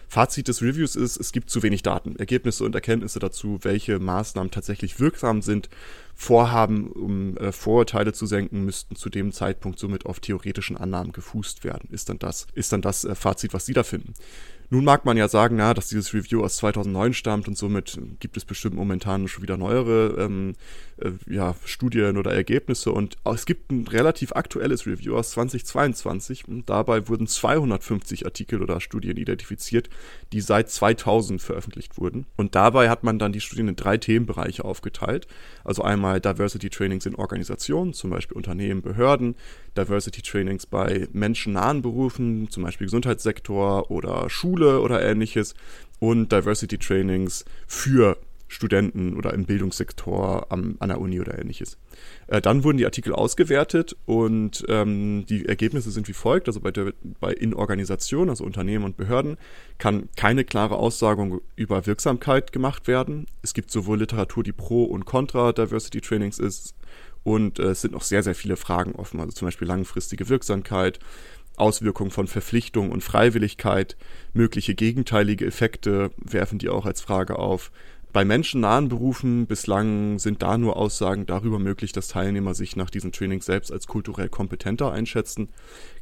Fazit 0.09 0.49
des 0.49 0.63
Reviews 0.63 0.97
ist, 0.97 1.19
es 1.19 1.33
gibt 1.33 1.51
zu 1.51 1.63
wenig 1.63 1.83
Daten, 1.83 2.17
Ergebnisse 2.17 2.65
und 2.65 2.75
Erkenntnisse 2.75 3.19
dazu, 3.19 3.59
welche 3.63 3.99
Maßnahmen 3.99 4.51
tatsächlich 4.51 5.01
wirksam 5.01 5.43
sind. 5.43 5.69
Vorhaben, 6.15 6.91
um 6.91 7.37
äh, 7.37 7.53
Vorurteile 7.53 8.13
zu 8.13 8.27
senken, 8.27 8.65
müssten 8.65 8.97
zu 8.97 9.11
dem 9.11 9.33
Zeitpunkt 9.33 9.79
somit 9.79 10.07
auf 10.07 10.19
theoretischen 10.21 10.77
Annahmen 10.77 11.13
gefußt 11.13 11.63
werden. 11.63 11.89
Ist 11.93 12.09
dann 12.09 12.19
das, 12.19 12.47
ist 12.55 12.73
dann 12.73 12.83
das 12.83 13.05
äh, 13.05 13.15
Fazit, 13.15 13.53
was 13.53 13.67
Sie 13.67 13.75
da 13.75 13.83
finden. 13.83 14.15
Nun 14.71 14.85
mag 14.85 15.07
man 15.07 15.17
ja 15.17 15.29
sagen, 15.29 15.57
na, 15.57 15.73
dass 15.73 15.89
dieses 15.89 16.13
Review 16.13 16.43
aus 16.43 16.57
2009 16.59 17.15
stammt 17.15 17.49
und 17.49 17.57
somit 17.57 17.99
gibt 18.21 18.37
es 18.37 18.45
bestimmt 18.45 18.77
momentan 18.77 19.27
schon 19.27 19.43
wieder 19.43 19.57
neuere 19.57 20.17
ähm, 20.19 20.55
äh, 20.99 21.13
ja, 21.27 21.55
Studien 21.65 22.17
oder 22.17 22.33
Ergebnisse. 22.33 22.93
Und 22.93 23.17
es 23.25 23.47
gibt 23.47 23.71
ein 23.71 23.87
relativ 23.87 24.33
aktuelles 24.33 24.87
Review 24.87 25.17
aus 25.17 25.31
2022. 25.31 26.47
Und 26.49 26.69
dabei 26.69 27.09
wurden 27.09 27.27
250 27.27 28.27
Artikel 28.27 28.63
oder 28.63 28.81
Studien 28.81 29.17
identifiziert, 29.17 29.89
die 30.33 30.41
seit 30.41 30.71
2000 30.71 31.41
veröffentlicht 31.41 31.99
wurden. 31.99 32.27
Und 32.37 32.55
dabei 32.55 32.91
hat 32.91 33.05
man 33.05 33.19
dann 33.19 33.33
die 33.33 33.41
Studien 33.41 33.69
in 33.69 33.77
drei 33.77 33.97
Themenbereiche 33.97 34.65
aufgeteilt. 34.65 35.27
Also 35.65 35.83
einmal 35.83 36.21
Diversity 36.21 36.71
Trainings 36.71 37.07
in 37.07 37.15
Organisationen, 37.15 37.95
zum 37.95 38.11
Beispiel 38.11 38.37
Unternehmen, 38.37 38.83
Behörden, 38.83 39.35
Diversity 39.77 40.23
Trainings 40.23 40.67
bei 40.67 41.09
menschennahen 41.13 41.83
Berufen, 41.83 42.51
zum 42.51 42.65
Beispiel 42.65 42.87
Gesundheitssektor 42.87 43.91
oder 43.91 44.29
Schule 44.59 44.81
oder 44.81 45.03
ähnliches 45.03 45.55
und 46.01 46.33
Diversity 46.33 46.79
Trainings 46.79 47.45
für 47.67 48.19
Studenten 48.51 49.15
oder 49.15 49.35
im 49.35 49.45
Bildungssektor 49.45 50.47
am, 50.51 50.77
an 50.79 50.89
der 50.89 51.01
Uni 51.01 51.21
oder 51.21 51.39
ähnliches. 51.39 51.77
Äh, 52.29 52.41
dann 52.41 52.65
wurden 52.65 52.79
die 52.79 52.87
Artikel 52.87 53.13
ausgewertet 53.13 53.95
und 54.07 54.65
ähm, 54.69 55.27
die 55.29 55.47
Ergebnisse 55.47 55.91
sind 55.91 56.09
wie 56.09 56.15
folgt. 56.15 56.49
Also 56.49 56.61
bei, 56.61 56.71
der, 56.71 56.95
bei 57.21 57.33
in 57.35 57.53
Organisation, 57.53 58.31
also 58.31 58.45
Unternehmen 58.45 58.87
und 58.87 58.97
Behörden, 58.97 59.37
kann 59.77 60.09
keine 60.17 60.45
klare 60.45 60.77
Aussage 60.77 61.41
über 61.57 61.87
Wirksamkeit 61.87 62.53
gemacht 62.53 62.89
werden. 62.89 63.27
Es 63.43 63.53
gibt 63.53 63.71
sowohl 63.71 63.99
Literatur, 63.99 64.43
die 64.43 64.53
pro 64.53 64.85
und 64.85 65.05
contra 65.05 65.53
Diversity 65.53 66.01
Trainings 66.01 66.39
ist, 66.39 66.75
und 67.25 67.59
äh, 67.59 67.65
es 67.65 67.83
sind 67.83 67.93
noch 67.93 68.03
sehr, 68.03 68.23
sehr 68.23 68.35
viele 68.35 68.57
Fragen 68.57 68.93
offen, 68.93 69.21
also 69.21 69.33
zum 69.33 69.49
Beispiel 69.49 69.69
langfristige 69.69 70.31
Wirksamkeit, 70.31 70.99
Auswirkungen 71.61 72.11
von 72.11 72.27
Verpflichtung 72.27 72.91
und 72.91 73.03
Freiwilligkeit, 73.03 73.97
mögliche 74.33 74.75
gegenteilige 74.75 75.47
Effekte 75.47 76.11
werfen 76.17 76.59
die 76.59 76.69
auch 76.69 76.87
als 76.87 77.01
Frage 77.01 77.39
auf. 77.39 77.71
Bei 78.13 78.25
menschennahen 78.25 78.89
Berufen 78.89 79.47
bislang 79.47 80.19
sind 80.19 80.43
da 80.43 80.57
nur 80.57 80.77
Aussagen 80.77 81.27
darüber 81.27 81.59
möglich, 81.59 81.93
dass 81.93 82.09
Teilnehmer 82.09 82.55
sich 82.55 82.75
nach 82.75 82.89
diesem 82.89 83.13
Training 83.13 83.43
selbst 83.43 83.71
als 83.71 83.87
kulturell 83.87 84.31
kompetenter 84.31 84.91
einschätzen. 84.93 85.51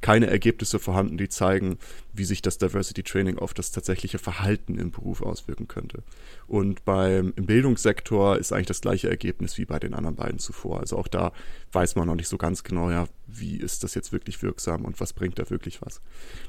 Keine 0.00 0.28
Ergebnisse 0.28 0.78
vorhanden, 0.78 1.18
die 1.18 1.28
zeigen, 1.28 1.78
wie 2.12 2.24
sich 2.24 2.42
das 2.42 2.58
Diversity 2.58 3.02
Training 3.02 3.38
auf 3.38 3.54
das 3.54 3.72
tatsächliche 3.72 4.18
Verhalten 4.18 4.78
im 4.78 4.92
Beruf 4.92 5.20
auswirken 5.20 5.66
könnte. 5.66 6.04
Und 6.46 6.84
beim 6.84 7.32
im 7.34 7.46
Bildungssektor 7.46 8.38
ist 8.38 8.52
eigentlich 8.52 8.66
das 8.66 8.80
gleiche 8.80 9.10
Ergebnis 9.10 9.58
wie 9.58 9.64
bei 9.64 9.80
den 9.80 9.92
anderen 9.92 10.16
beiden 10.16 10.38
zuvor. 10.38 10.80
Also 10.80 10.96
auch 10.98 11.08
da 11.08 11.32
weiß 11.72 11.96
man 11.96 12.06
noch 12.06 12.14
nicht 12.14 12.28
so 12.28 12.38
ganz 12.38 12.62
genau, 12.62 12.90
ja, 12.90 13.06
wie 13.26 13.56
ist 13.56 13.82
das 13.82 13.94
jetzt 13.94 14.12
wirklich 14.12 14.42
wirksam 14.42 14.84
und 14.84 15.00
was 15.00 15.12
bringt 15.12 15.38
da 15.38 15.50
wirklich 15.50 15.82
was. 15.82 16.00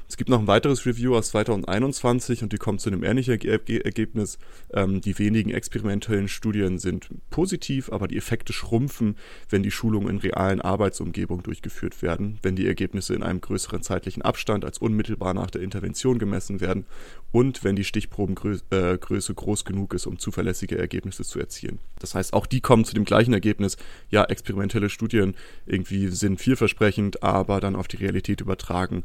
Es 0.08 0.16
gibt 0.16 0.30
noch 0.30 0.38
ein 0.38 0.46
weiteres 0.46 0.86
Review 0.86 1.16
aus 1.16 1.30
2021 1.30 2.42
und 2.42 2.52
die 2.52 2.58
kommt 2.58 2.80
zu 2.80 2.90
einem 2.90 3.02
ähnlichen 3.02 3.40
Ergebnis. 3.40 4.38
Ähm, 4.72 5.00
die 5.00 5.18
wenigen 5.18 5.47
experimentellen 5.54 6.28
Studien 6.28 6.78
sind 6.78 7.08
positiv, 7.30 7.90
aber 7.90 8.08
die 8.08 8.16
Effekte 8.16 8.52
schrumpfen, 8.52 9.16
wenn 9.48 9.62
die 9.62 9.70
Schulungen 9.70 10.08
in 10.08 10.18
realen 10.18 10.60
Arbeitsumgebungen 10.60 11.42
durchgeführt 11.42 12.02
werden, 12.02 12.38
wenn 12.42 12.56
die 12.56 12.66
Ergebnisse 12.66 13.14
in 13.14 13.22
einem 13.22 13.40
größeren 13.40 13.82
zeitlichen 13.82 14.22
Abstand 14.22 14.64
als 14.64 14.78
unmittelbar 14.78 15.34
nach 15.34 15.50
der 15.50 15.62
Intervention 15.62 16.18
gemessen 16.18 16.60
werden 16.60 16.86
und 17.32 17.64
wenn 17.64 17.76
die 17.76 17.84
Stichprobengröße 17.84 18.62
äh, 18.70 18.98
groß 19.34 19.64
genug 19.64 19.94
ist, 19.94 20.06
um 20.06 20.18
zuverlässige 20.18 20.78
Ergebnisse 20.78 21.24
zu 21.24 21.38
erzielen. 21.38 21.78
Das 21.98 22.14
heißt, 22.14 22.32
auch 22.32 22.46
die 22.46 22.60
kommen 22.60 22.84
zu 22.84 22.94
dem 22.94 23.04
gleichen 23.04 23.32
Ergebnis, 23.32 23.76
ja, 24.10 24.24
experimentelle 24.24 24.90
Studien 24.90 25.34
irgendwie 25.66 26.08
sind 26.08 26.40
vielversprechend, 26.40 27.22
aber 27.22 27.60
dann 27.60 27.76
auf 27.76 27.88
die 27.88 27.96
Realität 27.96 28.40
übertragen, 28.40 29.04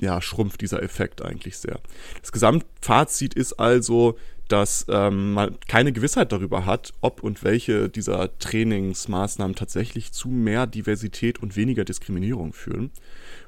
ja, 0.00 0.20
schrumpft 0.20 0.60
dieser 0.60 0.82
Effekt 0.82 1.22
eigentlich 1.22 1.58
sehr. 1.58 1.80
Das 2.20 2.32
Gesamtfazit 2.32 3.34
ist 3.34 3.54
also, 3.54 4.16
dass 4.48 4.86
ähm, 4.88 5.34
man 5.34 5.56
keine 5.68 5.92
Gewissheit 5.92 6.32
darüber 6.32 6.66
hat, 6.66 6.92
ob 7.00 7.22
und 7.22 7.44
welche 7.44 7.88
dieser 7.88 8.36
Trainingsmaßnahmen 8.38 9.54
tatsächlich 9.54 10.12
zu 10.12 10.28
mehr 10.28 10.66
Diversität 10.66 11.40
und 11.40 11.54
weniger 11.56 11.84
Diskriminierung 11.84 12.52
führen. 12.52 12.90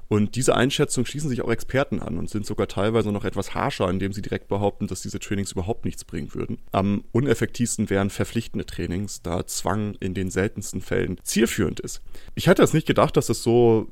Und 0.06 0.36
diese 0.36 0.54
Einschätzung 0.54 1.06
schließen 1.06 1.30
sich 1.30 1.40
auch 1.40 1.50
Experten 1.50 1.98
an 1.98 2.18
und 2.18 2.28
sind 2.28 2.44
sogar 2.44 2.68
teilweise 2.68 3.10
noch 3.10 3.24
etwas 3.24 3.54
harscher, 3.54 3.88
indem 3.88 4.12
sie 4.12 4.20
direkt 4.20 4.46
behaupten, 4.46 4.86
dass 4.86 5.00
diese 5.00 5.18
Trainings 5.18 5.52
überhaupt 5.52 5.86
nichts 5.86 6.04
bringen 6.04 6.34
würden. 6.34 6.58
Am 6.70 7.02
uneffektivsten 7.12 7.88
wären 7.88 8.10
verpflichtende 8.10 8.66
Trainings, 8.66 9.22
da 9.22 9.46
Zwang 9.46 9.94
in 10.00 10.12
den 10.12 10.30
seltensten 10.30 10.82
Fällen 10.82 11.18
zielführend 11.22 11.80
ist. 11.80 12.02
Ich 12.34 12.46
hätte 12.46 12.62
es 12.62 12.74
nicht 12.74 12.86
gedacht, 12.86 13.16
dass 13.16 13.30
es 13.30 13.42
so 13.42 13.90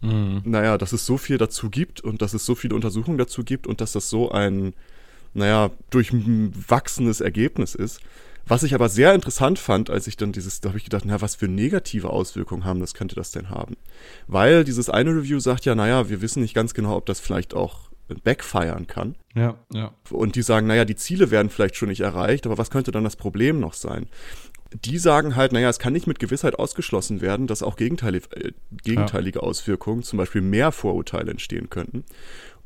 Mhm. 0.00 0.42
Naja, 0.44 0.78
dass 0.78 0.92
es 0.92 1.06
so 1.06 1.16
viel 1.16 1.38
dazu 1.38 1.70
gibt 1.70 2.00
und 2.00 2.22
dass 2.22 2.34
es 2.34 2.44
so 2.44 2.54
viele 2.54 2.74
Untersuchungen 2.74 3.18
dazu 3.18 3.44
gibt 3.44 3.66
und 3.66 3.80
dass 3.80 3.92
das 3.92 4.10
so 4.10 4.30
ein, 4.30 4.74
naja, 5.32 5.70
durchwachsenes 5.90 7.20
Ergebnis 7.20 7.74
ist. 7.74 8.00
Was 8.46 8.62
ich 8.62 8.74
aber 8.74 8.90
sehr 8.90 9.14
interessant 9.14 9.58
fand, 9.58 9.88
als 9.88 10.06
ich 10.06 10.18
dann 10.18 10.32
dieses, 10.32 10.60
da 10.60 10.68
habe 10.68 10.78
ich 10.78 10.84
gedacht, 10.84 11.04
na, 11.06 11.22
was 11.22 11.34
für 11.34 11.48
negative 11.48 12.10
Auswirkungen 12.10 12.66
haben 12.66 12.80
das 12.80 12.92
könnte 12.92 13.14
das 13.14 13.30
denn 13.30 13.48
haben? 13.48 13.76
Weil 14.26 14.64
dieses 14.64 14.90
eine 14.90 15.10
Review 15.10 15.38
sagt 15.40 15.64
ja, 15.64 15.74
naja, 15.74 16.10
wir 16.10 16.20
wissen 16.20 16.42
nicht 16.42 16.54
ganz 16.54 16.74
genau, 16.74 16.94
ob 16.96 17.06
das 17.06 17.20
vielleicht 17.20 17.54
auch 17.54 17.90
backfiren 18.22 18.86
kann. 18.86 19.14
Ja, 19.34 19.56
ja. 19.72 19.92
Und 20.10 20.36
die 20.36 20.42
sagen, 20.42 20.66
naja, 20.66 20.84
die 20.84 20.96
Ziele 20.96 21.30
werden 21.30 21.48
vielleicht 21.48 21.76
schon 21.76 21.88
nicht 21.88 22.02
erreicht, 22.02 22.44
aber 22.44 22.58
was 22.58 22.70
könnte 22.70 22.92
dann 22.92 23.04
das 23.04 23.16
Problem 23.16 23.60
noch 23.60 23.72
sein? 23.72 24.06
Die 24.74 24.98
sagen 24.98 25.36
halt, 25.36 25.52
naja, 25.52 25.68
es 25.68 25.78
kann 25.78 25.92
nicht 25.92 26.06
mit 26.06 26.18
Gewissheit 26.18 26.58
ausgeschlossen 26.58 27.20
werden, 27.20 27.46
dass 27.46 27.62
auch 27.62 27.76
gegenteilige, 27.76 28.26
äh, 28.36 28.52
gegenteilige 28.82 29.38
ja. 29.38 29.42
Auswirkungen, 29.42 30.02
zum 30.02 30.16
Beispiel 30.16 30.40
mehr 30.40 30.72
Vorurteile 30.72 31.30
entstehen 31.30 31.70
könnten. 31.70 32.04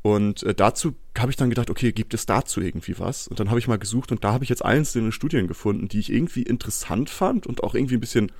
Und 0.01 0.43
äh, 0.43 0.55
dazu 0.55 0.95
habe 1.17 1.31
ich 1.31 1.37
dann 1.37 1.49
gedacht, 1.49 1.69
okay, 1.69 1.91
gibt 1.91 2.13
es 2.13 2.25
dazu 2.25 2.61
irgendwie 2.61 2.97
was? 2.99 3.27
Und 3.27 3.39
dann 3.39 3.49
habe 3.49 3.59
ich 3.59 3.67
mal 3.67 3.77
gesucht 3.77 4.11
und 4.11 4.23
da 4.23 4.31
habe 4.31 4.43
ich 4.43 4.49
jetzt 4.49 4.63
einzelne 4.63 5.11
Studien 5.11 5.47
gefunden, 5.47 5.87
die 5.87 5.99
ich 5.99 6.11
irgendwie 6.11 6.43
interessant 6.43 7.09
fand 7.09 7.45
und 7.45 7.63
auch 7.63 7.75
irgendwie 7.75 7.95
ein 7.95 8.01
bisschen 8.01 8.31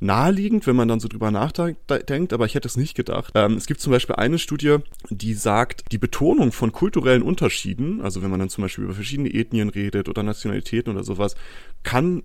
naheliegend, 0.00 0.66
wenn 0.66 0.76
man 0.76 0.88
dann 0.88 1.00
so 1.00 1.08
drüber 1.08 1.30
nachdenkt, 1.30 2.32
aber 2.32 2.46
ich 2.46 2.54
hätte 2.54 2.68
es 2.68 2.76
nicht 2.76 2.94
gedacht. 2.94 3.32
Ähm, 3.36 3.54
es 3.54 3.66
gibt 3.66 3.80
zum 3.80 3.92
Beispiel 3.92 4.16
eine 4.16 4.38
Studie, 4.38 4.78
die 5.08 5.34
sagt, 5.34 5.92
die 5.92 5.98
Betonung 5.98 6.52
von 6.52 6.72
kulturellen 6.72 7.22
Unterschieden, 7.22 8.00
also 8.02 8.20
wenn 8.20 8.30
man 8.30 8.40
dann 8.40 8.50
zum 8.50 8.62
Beispiel 8.62 8.84
über 8.84 8.94
verschiedene 8.94 9.32
Ethnien 9.32 9.68
redet 9.68 10.08
oder 10.08 10.22
Nationalitäten 10.22 10.92
oder 10.92 11.04
sowas, 11.04 11.36
kann 11.84 12.24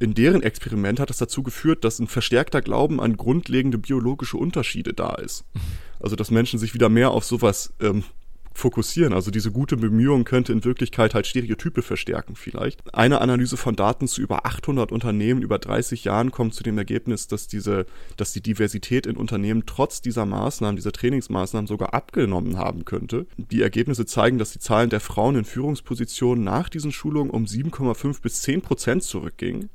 in 0.00 0.14
deren 0.14 0.42
Experiment 0.42 0.98
hat 0.98 1.10
es 1.10 1.18
dazu 1.18 1.42
geführt, 1.42 1.84
dass 1.84 1.98
ein 1.98 2.06
verstärkter 2.06 2.62
Glauben 2.62 3.00
an 3.00 3.18
grundlegende 3.18 3.78
biologische 3.78 4.38
Unterschiede 4.38 4.94
da 4.94 5.14
ist. 5.14 5.44
Also 6.00 6.16
dass 6.16 6.30
Menschen 6.30 6.58
sich 6.58 6.72
wieder 6.72 6.88
mehr 6.88 7.10
auf 7.10 7.24
sowas 7.24 7.74
ähm, 7.80 8.04
fokussieren. 8.54 9.12
Also 9.12 9.30
diese 9.30 9.52
gute 9.52 9.76
Bemühung 9.76 10.24
könnte 10.24 10.52
in 10.52 10.64
Wirklichkeit 10.64 11.14
halt 11.14 11.26
Stereotype 11.26 11.82
verstärken 11.82 12.34
vielleicht. 12.34 12.80
Eine 12.94 13.20
Analyse 13.20 13.56
von 13.56 13.76
Daten 13.76 14.08
zu 14.08 14.20
über 14.20 14.46
800 14.46 14.90
Unternehmen 14.90 15.42
über 15.42 15.58
30 15.58 16.04
Jahren 16.04 16.30
kommt 16.30 16.54
zu 16.54 16.62
dem 16.62 16.78
Ergebnis, 16.78 17.26
dass 17.26 17.46
diese, 17.46 17.86
dass 18.16 18.32
die 18.32 18.42
Diversität 18.42 19.06
in 19.06 19.16
Unternehmen 19.16 19.64
trotz 19.66 20.00
dieser 20.00 20.26
Maßnahmen, 20.26 20.76
dieser 20.76 20.92
Trainingsmaßnahmen 20.92 21.66
sogar 21.66 21.94
abgenommen 21.94 22.56
haben 22.56 22.84
könnte. 22.84 23.26
Die 23.36 23.62
Ergebnisse 23.62 24.06
zeigen, 24.06 24.38
dass 24.38 24.52
die 24.52 24.58
Zahlen 24.60 24.90
der 24.90 25.00
Frauen 25.00 25.36
in 25.36 25.44
Führungspositionen 25.44 26.42
nach 26.42 26.68
diesen 26.68 26.92
Schulungen 26.92 27.30
um 27.30 27.44
7,5 27.44 28.22
bis 28.22 28.42
10 28.42 28.62
Prozent 28.62 29.02
zurückgingen. 29.02 29.70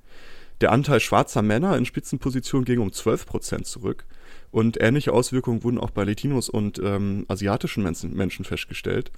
Der 0.66 0.72
Anteil 0.72 1.00
schwarzer 1.00 1.44
Männer 1.44 1.78
in 1.78 1.86
Spitzenpositionen 1.86 2.66
ging 2.66 2.80
um 2.80 2.92
12 2.92 3.28
Prozent 3.28 3.68
zurück. 3.68 4.04
Und 4.50 4.82
ähnliche 4.82 5.14
Auswirkungen 5.14 5.64
wurden 5.64 5.78
auch 5.78 5.92
bei 5.92 6.04
Latinos 6.04 6.50
und 6.50 6.82
ähm, 6.84 7.28
asiatischen 7.28 7.84
Menschen, 7.84 8.16
Menschen 8.16 8.46
festgestellt. 8.46 9.12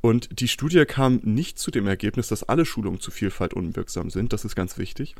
Und 0.00 0.40
die 0.40 0.48
Studie 0.48 0.84
kam 0.84 1.20
nicht 1.22 1.60
zu 1.60 1.70
dem 1.70 1.86
Ergebnis, 1.86 2.26
dass 2.26 2.42
alle 2.42 2.64
Schulungen 2.64 2.98
zu 2.98 3.12
Vielfalt 3.12 3.54
unwirksam 3.54 4.10
sind. 4.10 4.32
Das 4.32 4.44
ist 4.44 4.56
ganz 4.56 4.76
wichtig. 4.76 5.14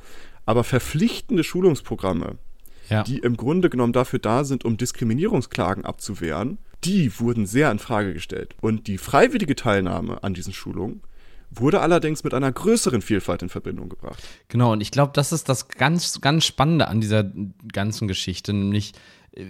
Aber 0.47 0.65
verpflichtende 0.65 1.45
Schulungsprogramme, 1.45 2.39
ja. 2.91 3.05
die 3.05 3.19
im 3.19 3.37
Grunde 3.37 3.71
genommen 3.71 3.93
dafür 3.93 4.19
da 4.19 4.43
sind, 4.43 4.65
um 4.65 4.77
Diskriminierungsklagen 4.77 5.85
abzuwehren, 5.85 6.59
die 6.83 7.21
wurden 7.21 7.47
sehr 7.47 7.71
in 7.71 7.79
Frage 7.79 8.15
gestellt. 8.15 8.57
Und 8.61 8.89
die 8.89 8.99
freiwillige 8.99 9.55
Teilnahme 9.55 10.25
an 10.25 10.35
diesen 10.35 10.55
Schulungen 10.55 11.03
wurde 11.55 11.81
allerdings 11.81 12.25
mit 12.25 12.35
einer 12.35 12.51
größeren 12.51 13.03
Vielfalt 13.03 13.43
in 13.43 13.49
Verbindung 13.49 13.89
gebracht. 13.89 14.23
Genau, 14.49 14.73
und 14.73 14.81
ich 14.81 14.91
glaube, 14.91 15.13
das 15.15 15.33
ist 15.33 15.49
das 15.49 15.69
ganz, 15.69 16.21
ganz 16.21 16.45
Spannende 16.45 16.89
an 16.89 17.01
dieser 17.01 17.31
ganzen 17.73 18.09
Geschichte, 18.09 18.53
nämlich 18.53 18.93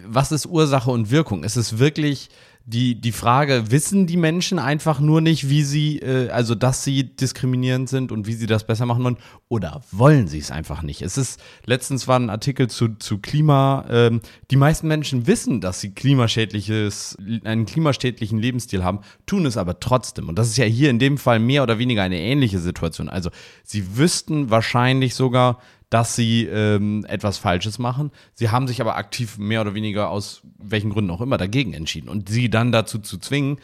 was 0.06 0.30
ist 0.30 0.46
Ursache 0.46 0.90
und 0.90 1.10
Wirkung? 1.10 1.42
Es 1.44 1.56
ist 1.56 1.78
wirklich 1.78 2.28
die, 2.64 3.00
die 3.00 3.12
Frage, 3.12 3.70
wissen 3.70 4.06
die 4.06 4.16
Menschen 4.16 4.58
einfach 4.58 5.00
nur 5.00 5.20
nicht, 5.20 5.48
wie 5.48 5.62
sie, 5.62 5.98
äh, 5.98 6.30
also 6.30 6.54
dass 6.54 6.84
sie 6.84 7.04
diskriminierend 7.04 7.88
sind 7.88 8.12
und 8.12 8.26
wie 8.26 8.34
sie 8.34 8.46
das 8.46 8.66
besser 8.66 8.86
machen 8.86 9.02
wollen, 9.02 9.16
oder 9.48 9.82
wollen 9.90 10.28
sie 10.28 10.38
es 10.38 10.50
einfach 10.50 10.82
nicht? 10.82 11.02
Es 11.02 11.18
ist, 11.18 11.40
letztens 11.66 12.06
war 12.08 12.18
ein 12.18 12.30
Artikel 12.30 12.68
zu, 12.68 12.88
zu 12.96 13.18
Klima, 13.18 13.84
ähm, 13.90 14.20
die 14.50 14.56
meisten 14.56 14.86
Menschen 14.88 15.26
wissen, 15.26 15.60
dass 15.60 15.80
sie 15.80 15.90
klimaschädliches, 15.90 17.16
einen 17.44 17.66
klimaschädlichen 17.66 18.38
Lebensstil 18.38 18.84
haben, 18.84 19.00
tun 19.26 19.46
es 19.46 19.56
aber 19.56 19.80
trotzdem. 19.80 20.28
Und 20.28 20.38
das 20.38 20.48
ist 20.48 20.56
ja 20.56 20.64
hier 20.64 20.90
in 20.90 20.98
dem 20.98 21.18
Fall 21.18 21.40
mehr 21.40 21.62
oder 21.62 21.78
weniger 21.78 22.02
eine 22.02 22.20
ähnliche 22.20 22.58
Situation. 22.58 23.08
Also 23.08 23.30
sie 23.64 23.96
wüssten 23.96 24.50
wahrscheinlich 24.50 25.14
sogar, 25.14 25.58
dass 25.92 26.16
sie 26.16 26.44
ähm, 26.46 27.04
etwas 27.06 27.36
Falsches 27.36 27.78
machen. 27.78 28.12
Sie 28.32 28.48
haben 28.48 28.66
sich 28.66 28.80
aber 28.80 28.96
aktiv 28.96 29.36
mehr 29.36 29.60
oder 29.60 29.74
weniger 29.74 30.08
aus 30.08 30.40
welchen 30.56 30.88
Gründen 30.88 31.10
auch 31.10 31.20
immer 31.20 31.36
dagegen 31.36 31.74
entschieden. 31.74 32.08
Und 32.08 32.30
sie 32.30 32.48
dann 32.48 32.72
dazu 32.72 32.98
zu 32.98 33.18
zwingen, 33.18 33.58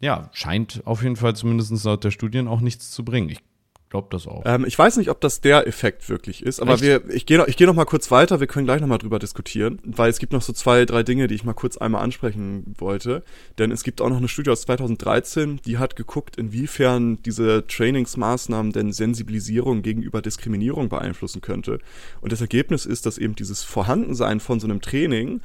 ja, 0.00 0.30
scheint 0.32 0.80
auf 0.86 1.02
jeden 1.02 1.16
Fall 1.16 1.36
zumindest 1.36 1.84
laut 1.84 2.02
der 2.02 2.10
Studien 2.10 2.48
auch 2.48 2.62
nichts 2.62 2.90
zu 2.90 3.04
bringen. 3.04 3.28
Ich 3.28 3.40
glaube 3.94 4.08
das 4.10 4.26
auch. 4.26 4.42
Ähm, 4.44 4.64
ich 4.66 4.76
weiß 4.76 4.96
nicht, 4.96 5.08
ob 5.08 5.20
das 5.20 5.40
der 5.40 5.68
Effekt 5.68 6.08
wirklich 6.08 6.42
ist, 6.42 6.60
aber 6.60 6.80
wir, 6.80 7.08
ich 7.10 7.26
gehe 7.26 7.38
noch, 7.38 7.46
ich 7.46 7.56
gehe 7.56 7.68
noch 7.68 7.74
mal 7.74 7.84
kurz 7.84 8.10
weiter. 8.10 8.40
Wir 8.40 8.48
können 8.48 8.66
gleich 8.66 8.80
noch 8.80 8.88
mal 8.88 8.98
drüber 8.98 9.20
diskutieren, 9.20 9.78
weil 9.84 10.10
es 10.10 10.18
gibt 10.18 10.32
noch 10.32 10.42
so 10.42 10.52
zwei, 10.52 10.84
drei 10.84 11.04
Dinge, 11.04 11.28
die 11.28 11.36
ich 11.36 11.44
mal 11.44 11.52
kurz 11.52 11.76
einmal 11.76 12.02
ansprechen 12.02 12.74
wollte. 12.76 13.22
Denn 13.56 13.70
es 13.70 13.84
gibt 13.84 14.00
auch 14.00 14.08
noch 14.08 14.16
eine 14.16 14.26
Studie 14.26 14.50
aus 14.50 14.62
2013, 14.62 15.60
die 15.64 15.78
hat 15.78 15.94
geguckt, 15.94 16.36
inwiefern 16.36 17.22
diese 17.22 17.68
Trainingsmaßnahmen 17.68 18.72
denn 18.72 18.92
Sensibilisierung 18.92 19.82
gegenüber 19.82 20.22
Diskriminierung 20.22 20.88
beeinflussen 20.88 21.40
könnte. 21.40 21.78
Und 22.20 22.32
das 22.32 22.40
Ergebnis 22.40 22.86
ist, 22.86 23.06
dass 23.06 23.16
eben 23.16 23.36
dieses 23.36 23.62
Vorhandensein 23.62 24.40
von 24.40 24.58
so 24.58 24.66
einem 24.66 24.80
Training 24.80 25.40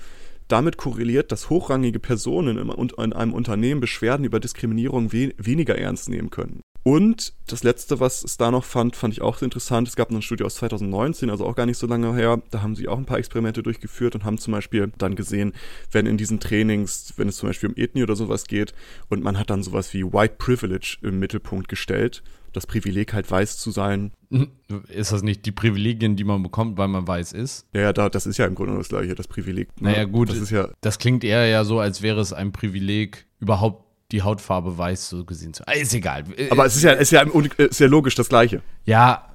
damit 0.48 0.78
korreliert, 0.78 1.32
dass 1.32 1.52
hochrangige 1.52 2.00
Personen 2.00 2.58
in 2.58 3.14
einem 3.14 3.34
Unternehmen 3.34 3.80
Beschwerden 3.80 4.26
über 4.26 4.40
Diskriminierung 4.40 5.14
we 5.14 5.34
weniger 5.38 5.78
ernst 5.78 6.10
nehmen 6.10 6.32
können. 6.32 6.62
Und 6.84 7.34
das 7.48 7.64
letzte, 7.64 8.00
was 8.00 8.24
es 8.24 8.38
da 8.38 8.52
noch 8.52 8.64
fand, 8.64 8.96
fand 8.96 9.14
ich 9.14 9.22
auch 9.22 9.42
interessant. 9.42 9.88
Es 9.88 9.96
gab 9.96 10.10
eine 10.10 10.22
Studie 10.22 10.44
aus 10.44 10.56
2019, 10.56 11.30
also 11.30 11.46
auch 11.46 11.56
gar 11.56 11.66
nicht 11.66 11.78
so 11.78 11.88
lange 11.88 12.16
her. 12.16 12.42
Da 12.52 12.62
haben 12.62 12.76
sie 12.76 12.88
auch 12.88 12.98
ein 12.98 13.06
paar 13.06 13.18
Experimente 13.18 13.64
durchgeführt 13.64 14.16
und 14.16 14.24
haben 14.24 14.38
zum 14.38 14.54
Beispiel 14.54 14.92
dann 14.98 15.16
gesehen, 15.16 15.54
wenn 15.92 16.06
in 16.06 16.18
diesen 16.18 16.40
Trainings, 16.40 17.14
wenn 17.18 17.28
es 17.28 17.38
zum 17.38 17.50
Beispiel 17.50 17.70
um 17.70 17.76
Ethnie 17.76 18.04
oder 18.04 18.16
sowas 18.16 18.46
geht 18.46 18.74
und 19.10 19.24
man 19.24 19.38
hat 19.38 19.50
dann 19.50 19.64
sowas 19.64 19.94
wie 19.94 20.04
White 20.04 20.36
Privilege 20.38 20.98
im 21.02 21.20
Mittelpunkt 21.20 21.68
gestellt, 21.68 22.24
das 22.54 22.66
Privileg 22.66 23.14
halt 23.14 23.30
weiß 23.30 23.58
zu 23.58 23.72
sein. 23.72 24.12
Ist 24.88 25.12
das 25.12 25.22
nicht 25.22 25.46
die 25.46 25.52
Privilegien, 25.52 26.16
die 26.16 26.24
man 26.24 26.44
bekommt, 26.44 26.78
weil 26.78 26.88
man 26.88 27.08
weiß 27.08 27.34
ist? 27.34 27.68
Ja, 27.74 27.82
ja, 27.82 27.94
da, 27.94 28.10
das 28.10 28.26
ist 28.26 28.38
ja 28.38 28.46
im 28.46 28.56
Grunde 28.56 28.76
das 28.76 28.90
gleiche, 28.90 29.16
das 29.16 29.28
Privileg. 29.28 29.70
Ne? 29.82 29.92
Naja, 29.92 30.06
gut, 30.06 30.30
das, 30.30 30.38
ist 30.38 30.52
ja 30.52 30.70
das 30.82 31.00
klingt 31.00 31.24
eher 31.24 31.48
ja 31.48 31.64
so, 31.64 31.80
als 31.80 32.02
wäre 32.02 32.20
es 32.22 32.34
ein 32.34 32.52
Privileg, 32.52 33.26
überhaupt 33.40 33.89
die 34.12 34.22
Hautfarbe 34.22 34.78
weiß 34.78 35.10
so 35.10 35.24
gesehen 35.24 35.54
zu. 35.54 35.64
Ist 35.64 35.94
egal. 35.94 36.24
Aber 36.50 36.66
es 36.66 36.76
ist 36.76 36.84
ja, 36.84 36.94
ist 36.94 37.12
ja, 37.12 37.22
ist 37.58 37.80
ja 37.80 37.88
logisch 37.88 38.16
das 38.16 38.30
Gleiche. 38.30 38.62
Ja. 38.86 39.26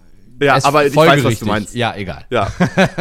Ja, 0.41 0.59
aber 0.65 0.85
ich 0.85 0.97
weiß, 0.97 1.23
was 1.23 1.39
du 1.39 1.47
meinst. 1.47 1.75
Ja, 1.75 1.95
egal. 1.95 2.27
Ja, 2.29 2.51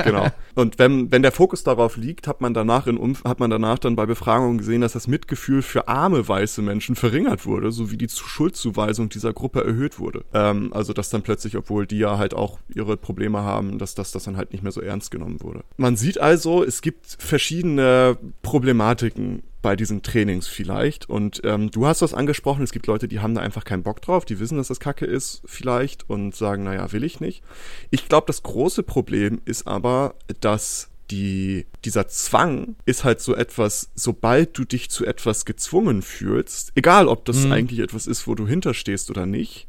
genau. 0.04 0.28
Und 0.56 0.80
wenn, 0.80 1.12
wenn 1.12 1.22
der 1.22 1.32
Fokus 1.32 1.64
darauf 1.64 1.98
liegt, 1.98 2.28
hat 2.28 2.42
man 2.42 2.54
danach 2.54 2.88
in 2.88 3.18
hat 3.26 3.40
man 3.40 3.50
danach 3.50 3.80
dann 3.80 3.96
bei 3.96 4.06
Befragungen 4.06 4.58
gesehen, 4.58 4.82
dass 4.82 4.94
das 4.94 5.08
Mitgefühl 5.08 5.62
für 5.62 5.88
arme 5.88 6.28
weiße 6.28 6.62
Menschen 6.62 6.96
verringert 6.96 7.46
wurde, 7.46 7.72
sowie 7.72 7.98
die 7.98 8.10
Schuldzuweisung 8.10 9.10
dieser 9.10 9.34
Gruppe 9.34 9.64
erhöht 9.64 10.00
wurde. 10.00 10.24
Ähm, 10.34 10.72
also 10.74 10.94
dass 10.94 11.10
dann 11.10 11.22
plötzlich, 11.22 11.58
obwohl 11.58 11.86
die 11.86 12.00
ja 12.00 12.18
halt 12.18 12.34
auch 12.34 12.60
ihre 12.74 12.98
Probleme 12.98 13.42
haben, 13.42 13.78
dass 13.78 13.96
das, 13.96 14.12
das 14.12 14.24
dann 14.24 14.38
halt 14.38 14.52
nicht 14.52 14.64
mehr 14.64 14.72
so 14.72 14.82
ernst 14.82 15.12
genommen 15.12 15.42
wurde. 15.42 15.64
Man 15.78 15.96
sieht 15.96 16.20
also, 16.20 16.64
es 16.64 16.82
gibt 16.82 17.18
verschiedene 17.20 18.18
Problematiken 18.42 19.44
bei 19.64 19.76
diesen 19.76 20.04
Trainings 20.04 20.46
vielleicht. 20.46 21.10
Und 21.10 21.42
ähm, 21.44 21.72
du 21.72 21.88
hast 21.88 22.04
was 22.04 22.14
angesprochen, 22.14 22.64
es 22.64 22.72
gibt 22.72 22.86
Leute, 22.86 23.08
die 23.08 23.22
haben 23.22 23.34
da 23.34 23.42
einfach 23.42 23.64
keinen 23.64 23.82
Bock 23.82 24.02
drauf, 24.02 24.26
die 24.26 24.40
wissen, 24.40 24.58
dass 24.58 24.68
das 24.68 24.80
Kacke 24.80 25.06
ist 25.06 25.42
vielleicht 25.46 26.08
und 26.08 26.36
sagen, 26.36 26.64
naja, 26.64 26.92
will 26.92 27.04
ich 27.04 27.20
nicht. 27.20 27.42
Ich 27.90 28.08
glaube, 28.08 28.28
das 28.28 28.44
große 28.44 28.84
Problem 28.84 29.42
ist 29.46 29.66
aber, 29.66 30.14
dass 30.44 30.90
die, 31.12 31.66
dieser 31.86 32.08
Zwang 32.08 32.76
ist 32.86 33.04
halt 33.04 33.22
so 33.22 33.36
etwas, 33.36 33.92
sobald 33.94 34.58
du 34.58 34.64
dich 34.64 34.90
zu 34.90 35.06
etwas 35.06 35.46
gezwungen 35.46 36.02
fühlst, 36.02 36.72
egal 36.76 37.08
ob 37.08 37.26
das 37.26 37.46
mhm. 37.46 37.52
eigentlich 37.52 37.80
etwas 37.80 38.08
ist, 38.08 38.28
wo 38.28 38.36
du 38.36 38.48
hinterstehst 38.48 39.10
oder 39.10 39.26
nicht, 39.26 39.68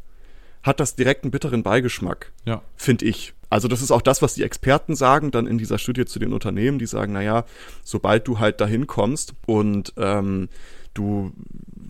hat 0.62 0.80
das 0.80 0.96
direkt 0.96 1.24
einen 1.24 1.30
bitteren 1.30 1.62
Beigeschmack, 1.62 2.32
ja. 2.46 2.62
finde 2.76 3.04
ich. 3.04 3.34
Also 3.50 3.68
das 3.68 3.82
ist 3.82 3.90
auch 3.90 4.02
das, 4.02 4.22
was 4.22 4.34
die 4.34 4.42
Experten 4.42 4.96
sagen, 4.96 5.30
dann 5.30 5.46
in 5.46 5.58
dieser 5.58 5.78
Studie 5.78 6.06
zu 6.06 6.18
den 6.18 6.32
Unternehmen, 6.32 6.78
die 6.78 6.86
sagen, 6.86 7.12
naja, 7.12 7.44
sobald 7.82 8.26
du 8.26 8.38
halt 8.38 8.60
dahin 8.60 8.86
kommst 8.86 9.34
und 9.46 9.92
ähm, 9.96 10.48
du 10.94 11.32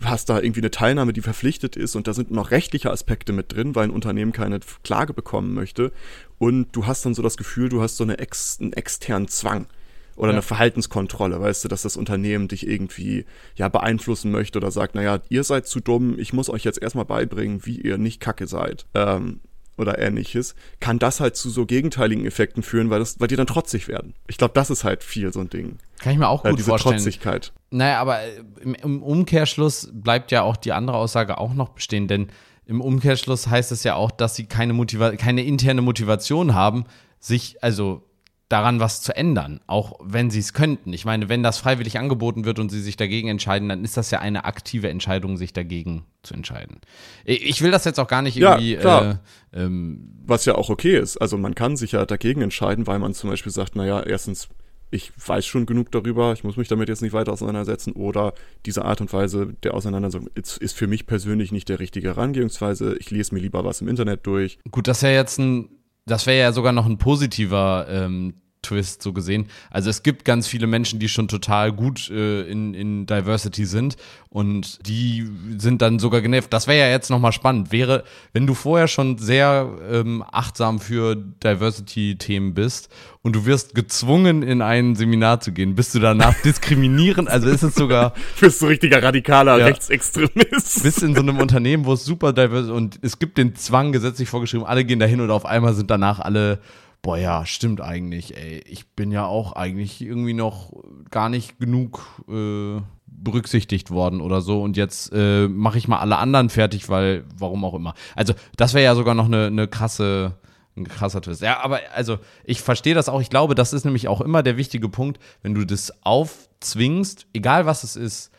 hast 0.03 0.29
da 0.29 0.39
irgendwie 0.39 0.61
eine 0.61 0.71
Teilnahme, 0.71 1.13
die 1.13 1.21
verpflichtet 1.21 1.75
ist 1.75 1.95
und 1.95 2.07
da 2.07 2.13
sind 2.13 2.31
noch 2.31 2.51
rechtliche 2.51 2.91
Aspekte 2.91 3.33
mit 3.33 3.53
drin, 3.53 3.75
weil 3.75 3.85
ein 3.85 3.91
Unternehmen 3.91 4.31
keine 4.31 4.59
Klage 4.83 5.13
bekommen 5.13 5.53
möchte 5.53 5.91
und 6.37 6.75
du 6.75 6.85
hast 6.85 7.05
dann 7.05 7.13
so 7.13 7.21
das 7.21 7.37
Gefühl, 7.37 7.69
du 7.69 7.81
hast 7.81 7.97
so 7.97 8.03
eine 8.03 8.19
ex 8.19 8.57
einen 8.59 8.73
externen 8.73 9.27
Zwang 9.27 9.67
oder 10.15 10.29
ja. 10.29 10.33
eine 10.33 10.41
Verhaltenskontrolle, 10.41 11.39
weißt 11.39 11.65
du, 11.65 11.67
dass 11.67 11.81
das 11.81 11.97
Unternehmen 11.97 12.47
dich 12.47 12.67
irgendwie 12.67 13.25
ja 13.55 13.69
beeinflussen 13.69 14.31
möchte 14.31 14.59
oder 14.59 14.71
sagt, 14.71 14.95
naja, 14.95 15.21
ihr 15.29 15.43
seid 15.43 15.67
zu 15.67 15.79
dumm, 15.79 16.17
ich 16.17 16.33
muss 16.33 16.49
euch 16.49 16.63
jetzt 16.63 16.81
erstmal 16.81 17.05
beibringen, 17.05 17.65
wie 17.65 17.79
ihr 17.79 17.97
nicht 17.97 18.19
kacke 18.19 18.47
seid. 18.47 18.85
Ähm, 18.93 19.41
oder 19.77 19.99
ähnliches, 19.99 20.55
kann 20.79 20.99
das 20.99 21.19
halt 21.19 21.35
zu 21.35 21.49
so 21.49 21.65
gegenteiligen 21.65 22.25
Effekten 22.25 22.63
führen, 22.63 22.89
weil, 22.89 22.99
das, 22.99 23.19
weil 23.19 23.27
die 23.27 23.35
dann 23.35 23.47
trotzig 23.47 23.87
werden. 23.87 24.13
Ich 24.27 24.37
glaube, 24.37 24.53
das 24.53 24.69
ist 24.69 24.83
halt 24.83 25.03
viel 25.03 25.31
so 25.33 25.39
ein 25.41 25.49
Ding. 25.49 25.77
Kann 25.99 26.13
ich 26.13 26.19
mir 26.19 26.27
auch 26.27 26.43
gut 26.43 26.51
ja, 26.51 26.55
diese 26.57 26.69
vorstellen. 26.69 26.95
Trotzigkeit. 26.95 27.53
Naja, 27.71 27.99
aber 27.99 28.19
im, 28.61 28.75
im 28.75 29.03
Umkehrschluss 29.03 29.89
bleibt 29.91 30.31
ja 30.31 30.43
auch 30.43 30.57
die 30.57 30.71
andere 30.71 30.97
Aussage 30.97 31.37
auch 31.37 31.53
noch 31.53 31.69
bestehen, 31.69 32.07
denn 32.07 32.27
im 32.65 32.81
Umkehrschluss 32.81 33.47
heißt 33.47 33.71
es 33.71 33.83
ja 33.83 33.95
auch, 33.95 34.11
dass 34.11 34.35
sie 34.35 34.45
keine, 34.45 34.73
Motiva 34.73 35.15
keine 35.15 35.43
interne 35.43 35.81
Motivation 35.81 36.55
haben, 36.55 36.85
sich, 37.19 37.63
also 37.63 38.03
daran 38.49 38.79
was 38.79 39.01
zu 39.01 39.15
ändern, 39.15 39.59
auch 39.65 39.99
wenn 40.03 40.29
sie 40.29 40.39
es 40.39 40.53
könnten. 40.53 40.93
Ich 40.93 41.03
meine, 41.03 41.29
wenn 41.29 41.41
das 41.41 41.57
freiwillig 41.57 41.97
angeboten 41.97 42.45
wird 42.45 42.59
und 42.59 42.69
sie 42.69 42.81
sich 42.81 42.95
dagegen 42.95 43.27
entscheiden, 43.27 43.69
dann 43.69 43.83
ist 43.83 43.97
das 43.97 44.11
ja 44.11 44.19
eine 44.19 44.45
aktive 44.45 44.89
Entscheidung, 44.89 45.37
sich 45.37 45.51
dagegen 45.51 46.05
zu 46.21 46.35
entscheiden. 46.35 46.79
Ich 47.23 47.61
will 47.61 47.71
das 47.71 47.85
jetzt 47.85 47.99
auch 47.99 48.07
gar 48.07 48.21
nicht 48.21 48.37
irgendwie. 48.37 48.73
Ja, 48.73 48.79
klar. 48.79 49.19
Äh, 49.51 49.63
ähm, 49.63 50.11
was 50.25 50.45
ja 50.45 50.55
auch 50.55 50.69
okay 50.69 50.97
ist. 50.97 51.17
Also 51.17 51.37
man 51.37 51.55
kann 51.55 51.75
sich 51.75 51.93
ja 51.93 52.05
dagegen 52.05 52.41
entscheiden, 52.41 52.85
weil 52.85 52.99
man 52.99 53.13
zum 53.13 53.31
Beispiel 53.31 53.51
sagt, 53.51 53.75
naja, 53.75 54.03
erstens, 54.03 54.47
ich 54.91 55.11
weiß 55.17 55.45
schon 55.45 55.65
genug 55.65 55.91
darüber, 55.91 56.33
ich 56.33 56.43
muss 56.43 56.57
mich 56.57 56.67
damit 56.67 56.89
jetzt 56.89 57.01
nicht 57.01 57.13
weiter 57.13 57.33
auseinandersetzen 57.33 57.93
oder 57.93 58.33
diese 58.65 58.85
Art 58.85 59.01
und 59.01 59.11
Weise 59.11 59.55
der 59.63 59.73
Auseinandersetzung 59.73 60.29
ist, 60.35 60.57
ist 60.57 60.77
für 60.77 60.87
mich 60.87 61.07
persönlich 61.07 61.51
nicht 61.51 61.69
der 61.69 61.79
richtige 61.79 62.09
Herangehensweise. 62.09 62.95
Ich 62.99 63.09
lese 63.09 63.33
mir 63.33 63.41
lieber 63.41 63.65
was 63.65 63.81
im 63.81 63.87
Internet 63.87 64.25
durch. 64.27 64.59
Gut, 64.69 64.87
das 64.87 64.97
ist 64.97 65.03
ja 65.03 65.09
jetzt 65.09 65.39
ein 65.39 65.69
das 66.05 66.25
wäre 66.25 66.39
ja 66.39 66.51
sogar 66.51 66.71
noch 66.71 66.85
ein 66.85 66.97
positiver 66.97 67.87
ähm, 67.89 68.35
Twist 68.65 69.01
so 69.01 69.13
gesehen. 69.13 69.47
Also 69.69 69.89
es 69.89 70.03
gibt 70.03 70.25
ganz 70.25 70.47
viele 70.47 70.67
Menschen, 70.67 70.99
die 70.99 71.09
schon 71.09 71.27
total 71.27 71.71
gut 71.71 72.09
äh, 72.09 72.41
in, 72.43 72.73
in 72.73 73.05
Diversity 73.05 73.65
sind 73.65 73.95
und 74.29 74.85
die 74.87 75.29
sind 75.57 75.81
dann 75.81 75.99
sogar 75.99 76.21
genervt. 76.21 76.51
Das 76.51 76.67
wäre 76.67 76.79
ja 76.79 76.91
jetzt 76.91 77.09
nochmal 77.09 77.31
spannend. 77.31 77.71
Wäre, 77.71 78.03
wenn 78.33 78.47
du 78.47 78.53
vorher 78.53 78.87
schon 78.87 79.17
sehr 79.17 79.69
ähm, 79.89 80.23
achtsam 80.29 80.79
für 80.79 81.15
Diversity-Themen 81.15 82.53
bist 82.53 82.89
und 83.21 83.35
du 83.35 83.45
wirst 83.45 83.75
gezwungen, 83.75 84.43
in 84.43 84.61
ein 84.61 84.95
Seminar 84.95 85.39
zu 85.39 85.51
gehen, 85.51 85.75
bist 85.75 85.95
du 85.95 85.99
danach 85.99 86.33
diskriminierend? 86.43 87.29
Also 87.29 87.49
ist 87.49 87.63
es 87.63 87.75
sogar. 87.75 88.13
Bist 88.39 88.61
du 88.61 88.67
richtiger 88.67 89.01
radikaler 89.01 89.57
ja, 89.57 89.65
Rechtsextremist. 89.65 90.83
Bist 90.83 91.01
in 91.01 91.15
so 91.15 91.21
einem 91.21 91.39
Unternehmen, 91.39 91.85
wo 91.85 91.93
es 91.93 92.03
super 92.03 92.33
divers 92.33 92.69
und 92.69 92.99
es 93.01 93.19
gibt 93.19 93.37
den 93.37 93.55
Zwang 93.55 93.91
gesetzlich 93.91 94.29
vorgeschrieben, 94.29 94.65
alle 94.65 94.85
gehen 94.85 94.99
dahin 94.99 95.21
und 95.21 95.31
auf 95.31 95.45
einmal 95.45 95.73
sind 95.73 95.89
danach 95.89 96.19
alle 96.19 96.59
boah 97.05 97.17
ja, 97.17 97.45
stimmt 97.45 97.81
eigentlich, 97.81 98.35
ey. 98.35 98.63
Ich 98.65 98.87
bin 98.95 99.11
ja 99.11 99.27
auch 99.27 99.51
eigentlich 99.51 100.01
irgendwie 100.01 100.33
noch 100.33 100.73
gar 101.11 101.29
nicht 101.29 101.59
genug 101.59 102.23
äh, 102.27 102.81
berücksichtigt 103.05 103.91
worden 103.91 104.21
oder 104.21 104.41
so 104.41 104.63
und 104.63 104.75
jetzt 104.75 105.11
äh, 105.13 105.47
mache 105.47 105.77
ich 105.77 105.87
mal 105.87 105.99
alle 105.99 106.17
anderen 106.17 106.49
fertig, 106.49 106.89
weil, 106.89 107.23
warum 107.37 107.63
auch 107.63 107.75
immer. 107.75 107.93
Also, 108.15 108.33
das 108.57 108.73
wäre 108.73 108.83
ja 108.83 108.95
sogar 108.95 109.13
noch 109.13 109.25
eine, 109.25 109.45
eine 109.45 109.67
krasse, 109.67 110.33
ein 110.75 110.87
krasser 110.87 111.21
Twist. 111.21 111.43
Ja, 111.43 111.63
aber 111.63 111.79
also, 111.93 112.17
ich 112.43 112.61
verstehe 112.61 112.95
das 112.95 113.07
auch. 113.07 113.21
Ich 113.21 113.29
glaube, 113.29 113.53
das 113.53 113.71
ist 113.71 113.85
nämlich 113.85 114.07
auch 114.07 114.19
immer 114.19 114.41
der 114.41 114.57
wichtige 114.57 114.89
Punkt, 114.89 115.21
wenn 115.43 115.53
du 115.53 115.63
das 115.63 115.93
aufzwingst, 116.03 117.27
egal 117.33 117.67
was 117.67 117.83
es 117.83 117.95
ist, 117.95 118.31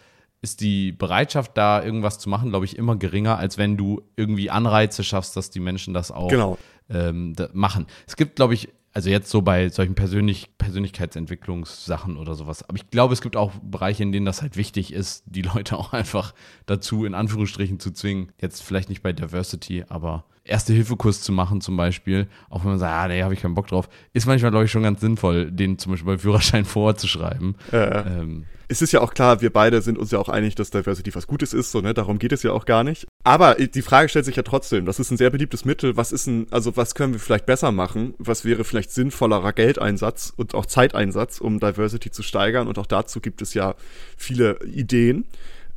ist 0.42 0.60
die 0.60 0.90
Bereitschaft, 0.90 1.56
da 1.56 1.82
irgendwas 1.82 2.18
zu 2.18 2.28
machen, 2.28 2.50
glaube 2.50 2.64
ich, 2.64 2.76
immer 2.76 2.96
geringer, 2.96 3.38
als 3.38 3.58
wenn 3.58 3.76
du 3.76 4.02
irgendwie 4.16 4.50
Anreize 4.50 5.04
schaffst, 5.04 5.36
dass 5.36 5.50
die 5.50 5.60
Menschen 5.60 5.94
das 5.94 6.10
auch 6.10 6.28
genau 6.28 6.58
ähm, 6.90 7.34
machen. 7.52 7.86
Es 8.06 8.16
gibt, 8.16 8.36
glaube 8.36 8.54
ich, 8.54 8.68
also 8.96 9.10
jetzt 9.10 9.28
so 9.28 9.42
bei 9.42 9.68
solchen 9.68 9.94
Persönlich 9.94 10.56
Persönlichkeitsentwicklungssachen 10.56 12.16
oder 12.16 12.34
sowas. 12.34 12.62
Aber 12.62 12.76
ich 12.76 12.88
glaube, 12.88 13.12
es 13.12 13.20
gibt 13.20 13.36
auch 13.36 13.52
Bereiche, 13.62 14.02
in 14.02 14.10
denen 14.10 14.24
das 14.24 14.40
halt 14.40 14.56
wichtig 14.56 14.90
ist, 14.90 15.22
die 15.26 15.42
Leute 15.42 15.76
auch 15.78 15.92
einfach 15.92 16.32
dazu 16.64 17.04
in 17.04 17.14
Anführungsstrichen 17.14 17.78
zu 17.78 17.90
zwingen. 17.90 18.32
Jetzt 18.40 18.62
vielleicht 18.62 18.88
nicht 18.88 19.02
bei 19.02 19.12
Diversity, 19.12 19.84
aber 19.88 20.24
Erste-Hilfe-Kurs 20.44 21.20
zu 21.20 21.32
machen 21.32 21.60
zum 21.60 21.76
Beispiel, 21.76 22.28
auch 22.48 22.64
wenn 22.64 22.70
man 22.70 22.78
sagt, 22.78 22.94
ah, 22.94 23.08
nee, 23.08 23.22
habe 23.22 23.34
ich 23.34 23.40
keinen 23.40 23.54
Bock 23.54 23.66
drauf, 23.66 23.88
ist 24.12 24.26
manchmal, 24.26 24.50
glaube 24.50 24.64
ich, 24.64 24.70
schon 24.70 24.82
ganz 24.82 25.00
sinnvoll, 25.00 25.50
den 25.50 25.78
zum 25.78 25.92
Beispiel 25.92 26.14
bei 26.14 26.18
Führerschein 26.18 26.64
vorzuschreiben. 26.64 27.56
Äh. 27.72 28.20
Ähm, 28.20 28.46
es 28.68 28.82
ist 28.82 28.92
ja 28.92 29.00
auch 29.00 29.14
klar, 29.14 29.40
wir 29.42 29.52
beide 29.52 29.80
sind 29.80 29.98
uns 29.98 30.10
ja 30.10 30.18
auch 30.18 30.28
einig, 30.28 30.54
dass 30.56 30.70
Diversity 30.70 31.14
was 31.14 31.26
Gutes 31.26 31.52
ist, 31.52 31.70
so, 31.70 31.80
ne? 31.80 31.94
Darum 31.94 32.18
geht 32.18 32.32
es 32.32 32.42
ja 32.42 32.52
auch 32.52 32.64
gar 32.64 32.82
nicht. 32.82 33.06
Aber 33.26 33.56
die 33.56 33.82
Frage 33.82 34.08
stellt 34.08 34.24
sich 34.24 34.36
ja 34.36 34.44
trotzdem, 34.44 34.86
das 34.86 35.00
ist 35.00 35.10
ein 35.10 35.16
sehr 35.16 35.30
beliebtes 35.30 35.64
Mittel. 35.64 35.96
Was 35.96 36.12
ist 36.12 36.28
ein, 36.28 36.46
also 36.52 36.76
was 36.76 36.94
können 36.94 37.12
wir 37.12 37.18
vielleicht 37.18 37.44
besser 37.44 37.72
machen? 37.72 38.14
Was 38.18 38.44
wäre 38.44 38.62
vielleicht 38.62 38.92
sinnvollerer 38.92 39.52
Geldeinsatz 39.52 40.32
und 40.36 40.54
auch 40.54 40.64
Zeiteinsatz, 40.64 41.40
um 41.40 41.58
Diversity 41.58 42.12
zu 42.12 42.22
steigern? 42.22 42.68
Und 42.68 42.78
auch 42.78 42.86
dazu 42.86 43.20
gibt 43.20 43.42
es 43.42 43.52
ja 43.52 43.74
viele 44.16 44.60
Ideen. 44.64 45.24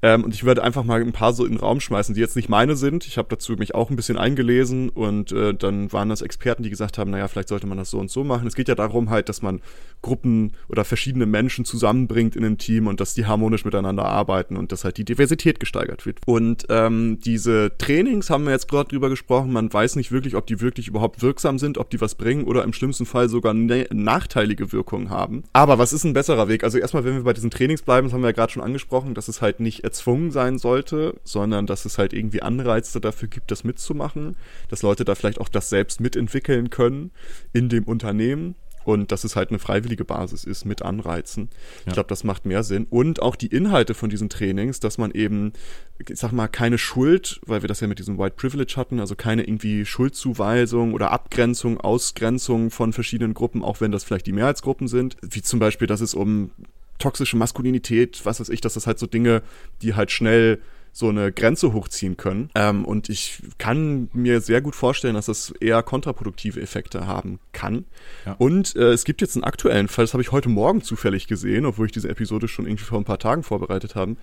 Ähm, 0.01 0.23
und 0.23 0.33
ich 0.33 0.45
werde 0.45 0.63
einfach 0.63 0.83
mal 0.83 1.01
ein 1.01 1.11
paar 1.11 1.33
so 1.33 1.45
in 1.45 1.53
den 1.53 1.59
Raum 1.59 1.79
schmeißen, 1.79 2.15
die 2.15 2.21
jetzt 2.21 2.35
nicht 2.35 2.49
meine 2.49 2.75
sind. 2.75 3.05
Ich 3.05 3.17
habe 3.17 3.27
dazu 3.29 3.53
mich 3.53 3.75
auch 3.75 3.89
ein 3.89 3.95
bisschen 3.95 4.17
eingelesen 4.17 4.89
und 4.89 5.31
äh, 5.31 5.53
dann 5.53 5.91
waren 5.91 6.09
das 6.09 6.21
Experten, 6.21 6.63
die 6.63 6.69
gesagt 6.69 6.97
haben, 6.97 7.11
naja, 7.11 7.27
vielleicht 7.27 7.49
sollte 7.49 7.67
man 7.67 7.77
das 7.77 7.89
so 7.89 7.99
und 7.99 8.09
so 8.09 8.23
machen. 8.23 8.47
Es 8.47 8.55
geht 8.55 8.67
ja 8.67 8.75
darum 8.75 9.09
halt, 9.09 9.29
dass 9.29 9.41
man 9.41 9.61
Gruppen 10.01 10.53
oder 10.69 10.85
verschiedene 10.85 11.25
Menschen 11.25 11.65
zusammenbringt 11.65 12.35
in 12.35 12.45
einem 12.45 12.57
Team 12.57 12.87
und 12.87 13.01
dass 13.01 13.13
die 13.13 13.25
harmonisch 13.25 13.65
miteinander 13.65 14.05
arbeiten 14.05 14.55
und 14.55 14.71
dass 14.71 14.85
halt 14.85 14.97
die 14.97 15.03
Diversität 15.03 15.59
gesteigert 15.59 16.05
wird. 16.05 16.19
Und 16.25 16.65
ähm, 16.69 17.19
diese 17.19 17.73
Trainings 17.77 18.29
haben 18.29 18.45
wir 18.45 18.51
jetzt 18.51 18.69
gerade 18.69 18.89
drüber 18.89 19.09
gesprochen. 19.09 19.51
Man 19.51 19.71
weiß 19.71 19.97
nicht 19.97 20.11
wirklich, 20.11 20.35
ob 20.35 20.47
die 20.47 20.61
wirklich 20.61 20.87
überhaupt 20.87 21.21
wirksam 21.21 21.59
sind, 21.59 21.77
ob 21.77 21.89
die 21.89 21.99
was 21.99 22.15
bringen 22.15 22.45
oder 22.45 22.63
im 22.63 22.71
schlimmsten 22.71 23.05
Fall 23.05 23.27
sogar 23.27 23.53
ne 23.53 23.87
nachteilige 23.91 24.71
Wirkungen 24.71 25.09
haben. 25.09 25.43
Aber 25.51 25.77
was 25.77 25.91
ist 25.91 26.05
ein 26.05 26.13
besserer 26.13 26.47
Weg? 26.47 26.63
Also 26.63 26.77
erstmal, 26.77 27.03
wenn 27.03 27.15
wir 27.15 27.23
bei 27.23 27.33
diesen 27.33 27.51
Trainings 27.51 27.81
bleiben, 27.81 28.07
das 28.07 28.13
haben 28.13 28.21
wir 28.21 28.29
ja 28.29 28.33
gerade 28.33 28.51
schon 28.51 28.63
angesprochen, 28.63 29.13
dass 29.13 29.27
es 29.27 29.41
halt 29.41 29.59
nicht 29.59 29.83
erzwungen 29.89 30.29
sein 30.29 30.59
sollte, 30.59 31.19
sondern 31.23 31.65
dass 31.65 31.85
es 31.85 31.97
halt 31.97 32.13
irgendwie 32.13 32.43
Anreize 32.43 33.01
dafür 33.01 33.27
gibt, 33.27 33.49
das 33.49 33.63
mitzumachen, 33.63 34.35
dass 34.69 34.83
Leute 34.83 35.03
da 35.03 35.15
vielleicht 35.15 35.41
auch 35.41 35.49
das 35.49 35.69
selbst 35.69 35.99
mitentwickeln 35.99 36.69
können 36.69 37.11
in 37.53 37.69
dem 37.69 37.85
Unternehmen 37.85 38.53
und 38.85 39.11
dass 39.11 39.23
es 39.23 39.35
halt 39.35 39.49
eine 39.49 39.59
freiwillige 39.59 40.05
Basis 40.05 40.43
ist 40.43 40.65
mit 40.65 40.83
Anreizen. 40.83 41.49
Ja. 41.51 41.87
Ich 41.87 41.93
glaube, 41.93 42.07
das 42.07 42.23
macht 42.23 42.45
mehr 42.45 42.63
Sinn. 42.63 42.85
Und 42.89 43.21
auch 43.21 43.35
die 43.35 43.47
Inhalte 43.47 43.93
von 43.93 44.09
diesen 44.09 44.29
Trainings, 44.29 44.79
dass 44.79 44.97
man 44.97 45.11
eben, 45.11 45.53
ich 45.97 46.17
sag 46.17 46.31
mal, 46.31 46.47
keine 46.47 46.77
Schuld, 46.77 47.41
weil 47.45 47.61
wir 47.61 47.67
das 47.67 47.79
ja 47.79 47.87
mit 47.87 47.99
diesem 47.99 48.17
White 48.17 48.35
Privilege 48.35 48.75
hatten, 48.77 48.99
also 48.99 49.15
keine 49.15 49.43
irgendwie 49.43 49.85
Schuldzuweisung 49.85 50.93
oder 50.93 51.11
Abgrenzung, 51.11 51.79
Ausgrenzung 51.79 52.71
von 52.71 52.93
verschiedenen 52.93 53.33
Gruppen, 53.33 53.63
auch 53.63 53.81
wenn 53.81 53.91
das 53.91 54.03
vielleicht 54.03 54.27
die 54.27 54.33
Mehrheitsgruppen 54.33 54.87
sind, 54.87 55.17
wie 55.21 55.41
zum 55.41 55.59
Beispiel, 55.59 55.87
dass 55.87 56.01
es 56.01 56.13
um 56.13 56.51
toxische 56.99 57.37
Maskulinität, 57.37 58.25
was 58.25 58.39
weiß 58.39 58.49
ich, 58.49 58.61
dass 58.61 58.75
das 58.75 58.85
halt 58.85 58.99
so 58.99 59.07
Dinge, 59.07 59.41
die 59.81 59.95
halt 59.95 60.11
schnell 60.11 60.61
so 60.99 61.07
eine 61.07 61.31
Grenze 61.31 61.71
hochziehen 61.71 62.17
können. 62.17 62.49
Ähm, 62.55 62.83
und 62.83 63.07
ich 63.07 63.41
kann 63.57 64.09
mir 64.11 64.41
sehr 64.41 64.61
gut 64.61 64.75
vorstellen, 64.75 65.15
dass 65.15 65.27
das 65.27 65.51
eher 65.61 65.81
kontraproduktive 65.81 66.59
Effekte 66.59 67.07
haben 67.07 67.39
kann. 67.53 67.85
Ja. 68.25 68.35
Und 68.37 68.75
äh, 68.75 68.91
es 68.91 69.05
gibt 69.05 69.21
jetzt 69.21 69.37
einen 69.37 69.45
aktuellen 69.45 69.87
Fall, 69.87 70.03
das 70.03 70.13
habe 70.13 70.21
ich 70.21 70.33
heute 70.33 70.49
Morgen 70.49 70.81
zufällig 70.81 71.27
gesehen, 71.27 71.65
obwohl 71.65 71.85
ich 71.85 71.93
diese 71.93 72.09
Episode 72.09 72.49
schon 72.49 72.65
irgendwie 72.65 72.83
vor 72.83 72.99
ein 72.99 73.05
paar 73.05 73.17
Tagen 73.17 73.43
vorbereitet 73.43 73.95
habe. 73.95 74.17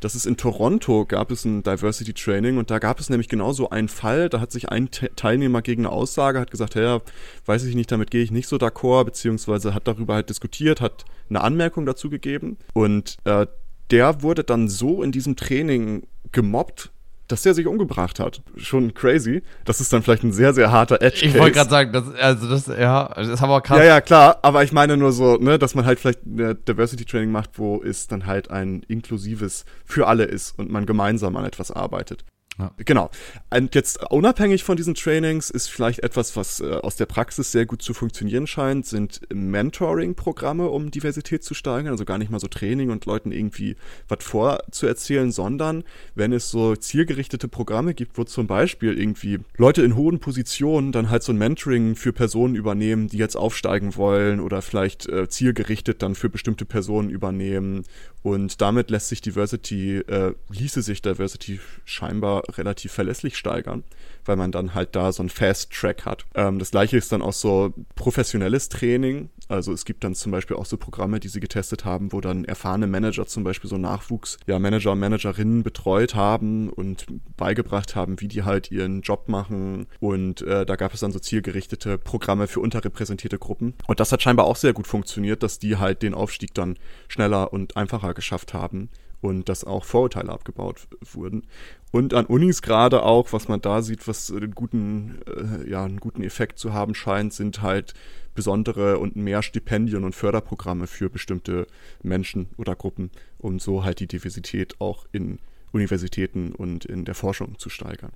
Das 0.00 0.14
ist 0.14 0.26
in 0.26 0.38
Toronto 0.38 1.04
gab 1.04 1.30
es 1.30 1.44
ein 1.44 1.62
Diversity 1.62 2.14
Training 2.14 2.56
und 2.56 2.70
da 2.70 2.78
gab 2.78 3.00
es 3.00 3.10
nämlich 3.10 3.28
genauso 3.28 3.70
einen 3.70 3.88
Fall, 3.88 4.28
da 4.28 4.40
hat 4.40 4.50
sich 4.50 4.70
ein 4.70 4.90
Teilnehmer 4.90 5.62
gegen 5.62 5.86
eine 5.86 5.94
Aussage, 5.94 6.40
hat 6.40 6.50
gesagt, 6.50 6.74
ja, 6.74 7.00
weiß 7.46 7.64
ich 7.64 7.74
nicht, 7.74 7.92
damit 7.92 8.10
gehe 8.10 8.22
ich 8.22 8.30
nicht 8.30 8.48
so 8.48 8.56
d'accord, 8.56 9.04
beziehungsweise 9.04 9.74
hat 9.74 9.86
darüber 9.86 10.14
halt 10.14 10.30
diskutiert, 10.30 10.80
hat 10.80 11.04
eine 11.28 11.42
Anmerkung 11.42 11.86
dazu 11.86 12.10
gegeben 12.10 12.56
und 12.72 13.16
äh, 13.24 13.46
der 13.90 14.22
wurde 14.22 14.44
dann 14.44 14.68
so 14.68 15.02
in 15.02 15.12
diesem 15.12 15.36
Training 15.36 16.06
gemobbt, 16.32 16.90
dass 17.28 17.42
der 17.42 17.54
sich 17.54 17.66
umgebracht 17.66 18.20
hat. 18.20 18.42
Schon 18.56 18.92
crazy. 18.92 19.42
Das 19.64 19.80
ist 19.80 19.92
dann 19.92 20.02
vielleicht 20.02 20.24
ein 20.24 20.32
sehr, 20.32 20.52
sehr 20.52 20.70
harter 20.70 21.00
Edge. 21.00 21.20
-Case. 21.20 21.26
Ich 21.26 21.38
wollte 21.38 21.52
gerade 21.52 21.70
sagen, 21.70 21.92
das, 21.92 22.14
also 22.14 22.48
das, 22.48 22.66
ja, 22.66 23.10
das 23.14 23.28
ist 23.28 23.42
aber 23.42 23.60
krass. 23.62 23.78
Ja, 23.78 23.84
ja, 23.84 24.00
klar, 24.00 24.38
aber 24.42 24.62
ich 24.62 24.72
meine 24.72 24.96
nur 24.96 25.12
so, 25.12 25.36
ne, 25.36 25.58
dass 25.58 25.74
man 25.74 25.86
halt 25.86 26.00
vielleicht 26.00 26.20
Diversity 26.24 27.04
Training 27.04 27.30
macht, 27.30 27.58
wo 27.58 27.82
es 27.82 28.08
dann 28.08 28.26
halt 28.26 28.50
ein 28.50 28.82
inklusives 28.88 29.64
für 29.84 30.06
alle 30.06 30.24
ist 30.24 30.58
und 30.58 30.70
man 30.70 30.84
gemeinsam 30.84 31.36
an 31.36 31.44
etwas 31.44 31.70
arbeitet. 31.70 32.24
Ja. 32.58 32.70
Genau. 32.76 33.10
Und 33.50 33.74
jetzt 33.74 34.00
unabhängig 34.10 34.62
von 34.62 34.76
diesen 34.76 34.94
Trainings 34.94 35.50
ist 35.50 35.68
vielleicht 35.68 36.00
etwas, 36.00 36.36
was 36.36 36.60
äh, 36.60 36.70
aus 36.70 36.94
der 36.94 37.06
Praxis 37.06 37.50
sehr 37.50 37.66
gut 37.66 37.82
zu 37.82 37.94
funktionieren 37.94 38.46
scheint, 38.46 38.86
sind 38.86 39.22
Mentoring-Programme, 39.32 40.68
um 40.68 40.92
Diversität 40.92 41.42
zu 41.42 41.54
steigern. 41.54 41.90
Also 41.90 42.04
gar 42.04 42.18
nicht 42.18 42.30
mal 42.30 42.38
so 42.38 42.46
Training 42.46 42.90
und 42.90 43.06
Leuten 43.06 43.32
irgendwie 43.32 43.76
was 44.06 44.22
vorzuerzählen, 44.22 45.32
sondern 45.32 45.82
wenn 46.14 46.32
es 46.32 46.48
so 46.48 46.76
zielgerichtete 46.76 47.48
Programme 47.48 47.92
gibt, 47.92 48.18
wo 48.18 48.24
zum 48.24 48.46
Beispiel 48.46 48.98
irgendwie 48.98 49.40
Leute 49.56 49.82
in 49.82 49.96
hohen 49.96 50.20
Positionen 50.20 50.92
dann 50.92 51.10
halt 51.10 51.24
so 51.24 51.32
ein 51.32 51.38
Mentoring 51.38 51.96
für 51.96 52.12
Personen 52.12 52.54
übernehmen, 52.54 53.08
die 53.08 53.18
jetzt 53.18 53.36
aufsteigen 53.36 53.96
wollen 53.96 54.38
oder 54.38 54.62
vielleicht 54.62 55.08
äh, 55.08 55.28
zielgerichtet 55.28 56.02
dann 56.02 56.14
für 56.14 56.28
bestimmte 56.28 56.64
Personen 56.64 57.10
übernehmen. 57.10 57.84
Und 58.22 58.60
damit 58.60 58.90
lässt 58.90 59.08
sich 59.08 59.20
Diversity, 59.20 59.98
äh, 59.98 60.34
ließe 60.50 60.82
sich 60.82 61.02
Diversity 61.02 61.60
scheinbar 61.84 62.43
relativ 62.56 62.92
verlässlich 62.92 63.36
steigern, 63.36 63.84
weil 64.24 64.36
man 64.36 64.52
dann 64.52 64.74
halt 64.74 64.94
da 64.96 65.12
so 65.12 65.22
einen 65.22 65.30
Fast 65.30 65.72
Track 65.72 66.04
hat. 66.04 66.24
Ähm, 66.34 66.58
das 66.58 66.70
gleiche 66.70 66.96
ist 66.96 67.12
dann 67.12 67.22
auch 67.22 67.32
so 67.32 67.72
professionelles 67.94 68.68
Training. 68.68 69.30
Also 69.48 69.72
es 69.72 69.84
gibt 69.84 70.04
dann 70.04 70.14
zum 70.14 70.32
Beispiel 70.32 70.56
auch 70.56 70.66
so 70.66 70.76
Programme, 70.76 71.20
die 71.20 71.28
sie 71.28 71.40
getestet 71.40 71.84
haben, 71.84 72.12
wo 72.12 72.20
dann 72.20 72.44
erfahrene 72.44 72.86
Manager 72.86 73.26
zum 73.26 73.44
Beispiel 73.44 73.68
so 73.68 73.76
Nachwuchs, 73.76 74.38
ja, 74.46 74.58
Manager 74.58 74.92
und 74.92 75.00
Managerinnen 75.00 75.62
betreut 75.62 76.14
haben 76.14 76.70
und 76.70 77.06
beigebracht 77.36 77.94
haben, 77.94 78.20
wie 78.20 78.28
die 78.28 78.44
halt 78.44 78.70
ihren 78.70 79.02
Job 79.02 79.28
machen. 79.28 79.86
Und 80.00 80.42
äh, 80.42 80.64
da 80.64 80.76
gab 80.76 80.94
es 80.94 81.00
dann 81.00 81.12
so 81.12 81.18
zielgerichtete 81.18 81.98
Programme 81.98 82.46
für 82.46 82.60
unterrepräsentierte 82.60 83.38
Gruppen. 83.38 83.74
Und 83.86 84.00
das 84.00 84.12
hat 84.12 84.22
scheinbar 84.22 84.46
auch 84.46 84.56
sehr 84.56 84.72
gut 84.72 84.86
funktioniert, 84.86 85.42
dass 85.42 85.58
die 85.58 85.76
halt 85.76 86.02
den 86.02 86.14
Aufstieg 86.14 86.54
dann 86.54 86.78
schneller 87.08 87.52
und 87.52 87.76
einfacher 87.76 88.14
geschafft 88.14 88.54
haben 88.54 88.88
und 89.24 89.48
dass 89.48 89.64
auch 89.64 89.84
Vorurteile 89.84 90.28
abgebaut 90.28 90.86
wurden. 91.00 91.44
Und 91.92 92.12
an 92.12 92.26
Unis 92.26 92.60
gerade 92.60 93.04
auch, 93.04 93.32
was 93.32 93.48
man 93.48 93.62
da 93.62 93.80
sieht, 93.80 94.06
was 94.06 94.30
einen 94.30 94.54
guten, 94.54 95.18
äh, 95.26 95.70
ja, 95.70 95.82
einen 95.82 95.98
guten 95.98 96.22
Effekt 96.22 96.58
zu 96.58 96.74
haben 96.74 96.94
scheint, 96.94 97.32
sind 97.32 97.62
halt 97.62 97.94
besondere 98.34 98.98
und 98.98 99.16
mehr 99.16 99.42
Stipendien 99.42 100.04
und 100.04 100.14
Förderprogramme 100.14 100.86
für 100.86 101.08
bestimmte 101.08 101.66
Menschen 102.02 102.48
oder 102.58 102.76
Gruppen, 102.76 103.10
um 103.38 103.58
so 103.58 103.82
halt 103.82 104.00
die 104.00 104.08
Diversität 104.08 104.78
auch 104.78 105.06
in 105.10 105.38
Universitäten 105.72 106.52
und 106.52 106.84
in 106.84 107.06
der 107.06 107.14
Forschung 107.14 107.58
zu 107.58 107.70
steigern 107.70 108.12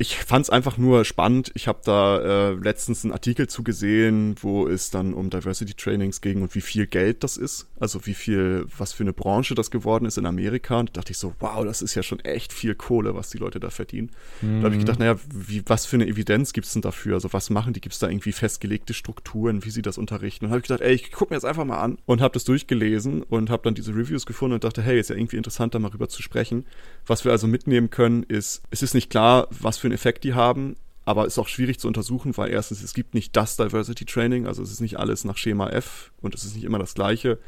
ich 0.00 0.16
fand 0.16 0.46
es 0.46 0.50
einfach 0.50 0.78
nur 0.78 1.04
spannend. 1.04 1.52
Ich 1.52 1.68
habe 1.68 1.80
da 1.84 2.52
äh, 2.52 2.52
letztens 2.54 3.04
einen 3.04 3.12
Artikel 3.12 3.48
zugesehen, 3.48 4.34
wo 4.40 4.66
es 4.66 4.88
dann 4.88 5.12
um 5.12 5.28
Diversity 5.28 5.74
Trainings 5.74 6.22
ging 6.22 6.40
und 6.40 6.54
wie 6.54 6.62
viel 6.62 6.86
Geld 6.86 7.22
das 7.22 7.36
ist. 7.36 7.68
Also 7.78 8.06
wie 8.06 8.14
viel, 8.14 8.64
was 8.78 8.94
für 8.94 9.02
eine 9.02 9.12
Branche 9.12 9.54
das 9.54 9.70
geworden 9.70 10.06
ist 10.06 10.16
in 10.16 10.24
Amerika. 10.24 10.80
Und 10.80 10.88
da 10.88 10.92
dachte 11.00 11.12
ich 11.12 11.18
so, 11.18 11.34
wow, 11.40 11.66
das 11.66 11.82
ist 11.82 11.96
ja 11.96 12.02
schon 12.02 12.18
echt 12.20 12.54
viel 12.54 12.74
Kohle, 12.74 13.14
was 13.14 13.28
die 13.28 13.36
Leute 13.36 13.60
da 13.60 13.68
verdienen. 13.68 14.10
Mhm. 14.40 14.60
Da 14.60 14.64
habe 14.64 14.74
ich 14.74 14.80
gedacht, 14.80 15.00
naja, 15.00 15.16
wie, 15.34 15.62
was 15.66 15.84
für 15.84 15.96
eine 15.96 16.06
Evidenz 16.06 16.54
gibt's 16.54 16.72
denn 16.72 16.80
dafür? 16.80 17.16
Also 17.16 17.34
was 17.34 17.50
machen 17.50 17.74
die? 17.74 17.82
Gibt's 17.82 17.98
da 17.98 18.08
irgendwie 18.08 18.32
festgelegte 18.32 18.94
Strukturen, 18.94 19.66
wie 19.66 19.70
sie 19.70 19.82
das 19.82 19.98
unterrichten? 19.98 20.46
Und 20.46 20.52
habe 20.52 20.60
ich 20.60 20.66
gedacht, 20.66 20.80
ey, 20.80 20.94
ich 20.94 21.12
guck 21.12 21.28
mir 21.28 21.36
jetzt 21.36 21.44
einfach 21.44 21.66
mal 21.66 21.78
an 21.78 21.98
und 22.06 22.22
habe 22.22 22.32
das 22.32 22.44
durchgelesen 22.44 23.22
und 23.22 23.50
habe 23.50 23.64
dann 23.64 23.74
diese 23.74 23.94
Reviews 23.94 24.24
gefunden 24.24 24.54
und 24.54 24.64
dachte, 24.64 24.80
hey, 24.80 24.98
ist 24.98 25.10
ja 25.10 25.16
irgendwie 25.16 25.36
interessant, 25.36 25.74
da 25.74 25.78
mal 25.78 25.90
rüber 25.90 26.08
zu 26.08 26.22
sprechen. 26.22 26.64
Was 27.04 27.26
wir 27.26 27.32
also 27.32 27.46
mitnehmen 27.46 27.90
können, 27.90 28.22
ist, 28.22 28.62
es 28.70 28.80
ist 28.80 28.94
nicht 28.94 29.10
klar, 29.10 29.46
was 29.50 29.76
für 29.76 29.89
einen 29.90 29.94
Effekt 29.94 30.24
die 30.24 30.34
haben, 30.34 30.76
aber 31.04 31.26
ist 31.26 31.38
auch 31.38 31.48
schwierig 31.48 31.80
zu 31.80 31.88
untersuchen, 31.88 32.36
weil 32.36 32.50
erstens, 32.50 32.82
es 32.82 32.94
gibt 32.94 33.14
nicht 33.14 33.34
das 33.36 33.56
Diversity 33.56 34.04
Training, 34.04 34.46
also 34.46 34.62
es 34.62 34.70
ist 34.70 34.80
nicht 34.80 34.98
alles 34.98 35.24
nach 35.24 35.36
Schema 35.36 35.68
F 35.70 36.12
und 36.20 36.34
es 36.34 36.44
ist 36.44 36.54
nicht 36.54 36.64
immer 36.64 36.78
das 36.78 36.94
gleiche. 36.94 37.38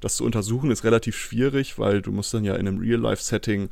Das 0.00 0.16
zu 0.16 0.24
untersuchen 0.24 0.70
ist 0.70 0.84
relativ 0.84 1.16
schwierig, 1.16 1.78
weil 1.78 2.00
du 2.02 2.12
musst 2.12 2.32
dann 2.32 2.44
ja 2.44 2.54
in 2.54 2.68
einem 2.68 2.78
Real-Life-Setting 2.78 3.70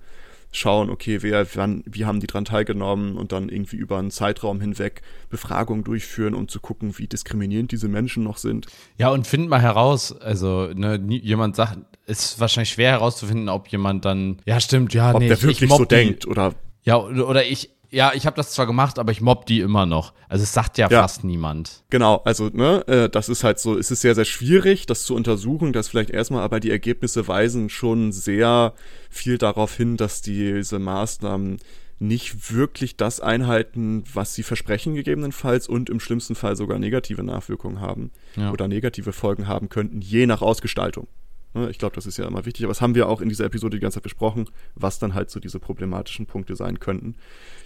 schauen, 0.52 0.90
okay, 0.90 1.22
wer, 1.22 1.46
wann, 1.54 1.82
wie 1.86 2.06
haben 2.06 2.18
die 2.18 2.26
dran 2.26 2.44
teilgenommen 2.44 3.16
und 3.16 3.32
dann 3.32 3.48
irgendwie 3.48 3.76
über 3.76 3.98
einen 3.98 4.10
Zeitraum 4.10 4.60
hinweg 4.60 5.02
Befragungen 5.28 5.84
durchführen, 5.84 6.34
um 6.34 6.48
zu 6.48 6.60
gucken, 6.60 6.98
wie 6.98 7.06
diskriminierend 7.06 7.72
diese 7.72 7.88
Menschen 7.88 8.24
noch 8.24 8.38
sind. 8.38 8.66
Ja, 8.96 9.10
und 9.10 9.26
find 9.26 9.48
mal 9.48 9.60
heraus, 9.60 10.18
also 10.18 10.68
ne, 10.74 11.00
jemand 11.08 11.56
sagt, 11.56 11.78
ist 12.06 12.40
wahrscheinlich 12.40 12.70
schwer 12.70 12.92
herauszufinden, 12.92 13.48
ob 13.48 13.68
jemand 13.68 14.04
dann, 14.04 14.38
ja 14.46 14.58
stimmt, 14.60 14.94
ja, 14.94 15.12
ob 15.12 15.20
nee, 15.20 15.28
der 15.28 15.42
wirklich 15.42 15.70
so 15.70 15.84
die, 15.84 15.88
denkt 15.88 16.26
oder 16.26 16.54
ja, 16.86 16.98
oder 16.98 17.44
ich, 17.44 17.70
ja, 17.90 18.12
ich 18.14 18.26
habe 18.26 18.36
das 18.36 18.52
zwar 18.52 18.66
gemacht, 18.66 18.98
aber 18.98 19.12
ich 19.12 19.20
mobb 19.20 19.46
die 19.46 19.60
immer 19.60 19.86
noch. 19.86 20.12
Also 20.28 20.42
es 20.42 20.52
sagt 20.52 20.78
ja, 20.78 20.88
ja. 20.90 21.02
fast 21.02 21.24
niemand. 21.24 21.84
Genau, 21.90 22.16
also 22.24 22.48
ne, 22.52 22.86
äh, 22.88 23.08
das 23.08 23.28
ist 23.28 23.44
halt 23.44 23.58
so, 23.58 23.78
es 23.78 23.90
ist 23.90 24.00
sehr, 24.00 24.14
sehr 24.14 24.24
schwierig, 24.24 24.86
das 24.86 25.04
zu 25.04 25.14
untersuchen, 25.14 25.72
das 25.72 25.88
vielleicht 25.88 26.10
erstmal, 26.10 26.42
aber 26.42 26.60
die 26.60 26.70
Ergebnisse 26.70 27.28
weisen 27.28 27.68
schon 27.70 28.12
sehr 28.12 28.74
viel 29.10 29.38
darauf 29.38 29.74
hin, 29.76 29.96
dass 29.96 30.22
diese 30.22 30.78
Maßnahmen 30.78 31.58
nicht 31.98 32.52
wirklich 32.52 32.96
das 32.96 33.20
einhalten, 33.20 34.04
was 34.12 34.34
sie 34.34 34.42
versprechen 34.42 34.94
gegebenenfalls 34.94 35.66
und 35.68 35.88
im 35.88 36.00
schlimmsten 36.00 36.34
Fall 36.34 36.56
sogar 36.56 36.78
negative 36.78 37.22
Nachwirkungen 37.22 37.80
haben 37.80 38.10
ja. 38.36 38.50
oder 38.50 38.68
negative 38.68 39.12
Folgen 39.12 39.48
haben 39.48 39.68
könnten, 39.68 40.00
je 40.00 40.26
nach 40.26 40.42
Ausgestaltung. 40.42 41.08
Ne, 41.54 41.70
ich 41.70 41.78
glaube, 41.78 41.94
das 41.94 42.06
ist 42.06 42.18
ja 42.18 42.26
immer 42.26 42.44
wichtig, 42.44 42.64
aber 42.64 42.72
das 42.72 42.80
haben 42.80 42.94
wir 42.94 43.08
auch 43.08 43.20
in 43.20 43.28
dieser 43.28 43.44
Episode 43.44 43.76
die 43.76 43.80
ganze 43.80 43.96
Zeit 43.96 44.02
besprochen, 44.02 44.48
was 44.74 44.98
dann 44.98 45.14
halt 45.14 45.30
so 45.30 45.40
diese 45.40 45.58
problematischen 45.58 46.26
Punkte 46.26 46.56
sein 46.56 46.80
könnten. 46.80 47.14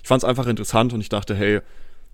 Ich 0.03 0.09
fand 0.09 0.23
es 0.23 0.29
einfach 0.29 0.47
interessant 0.47 0.93
und 0.93 1.01
ich 1.01 1.09
dachte, 1.09 1.35
hey, 1.35 1.61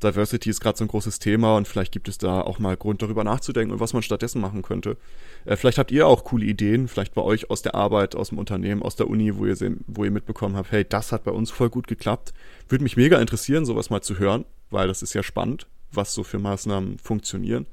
Diversity 0.03 0.51
ist 0.51 0.61
gerade 0.61 0.77
so 0.77 0.85
ein 0.85 0.89
großes 0.89 1.19
Thema 1.21 1.57
und 1.57 1.67
vielleicht 1.67 1.91
gibt 1.91 2.09
es 2.09 2.19
da 2.19 2.43
auch 2.43 2.59
mal 2.59 2.77
Grund 2.77 3.01
darüber 3.01 3.25
nachzudenken 3.25 3.73
und 3.73 3.81
was 3.81 3.95
man 3.95 4.03
stattdessen 4.03 4.41
machen 4.43 4.61
könnte. 4.61 4.99
Äh, 5.47 5.57
vielleicht 5.57 5.79
habt 5.79 5.91
ihr 5.91 6.07
auch 6.07 6.25
coole 6.25 6.45
Ideen, 6.45 6.87
vielleicht 6.87 7.15
bei 7.15 7.23
euch 7.23 7.51
aus 7.51 7.63
der 7.63 7.75
Arbeit, 7.75 8.15
aus 8.15 8.29
dem 8.29 8.39
Unternehmen, 8.39 8.83
aus 8.83 8.97
der 8.97 9.09
Uni, 9.09 9.37
wo 9.39 9.47
ihr, 9.47 9.57
wo 9.87 10.05
ihr 10.05 10.11
mitbekommen 10.11 10.57
habt, 10.57 10.71
hey, 10.71 10.85
das 10.87 11.13
hat 11.13 11.25
bei 11.25 11.31
uns 11.31 11.51
voll 11.51 11.71
gut 11.71 11.87
geklappt. 11.87 12.35
Würde 12.69 12.83
mich 12.83 12.99
mega 12.99 13.19
interessieren, 13.19 13.65
sowas 13.65 13.89
mal 13.89 14.03
zu 14.03 14.19
hören, 14.19 14.45
weil 14.71 14.87
das 14.87 15.03
ist 15.03 15.15
ja 15.15 15.23
spannend, 15.23 15.67
was 15.93 16.13
so 16.13 16.25
für 16.25 16.39
Maßnahmen 16.39 16.99
funktionieren. 16.99 17.67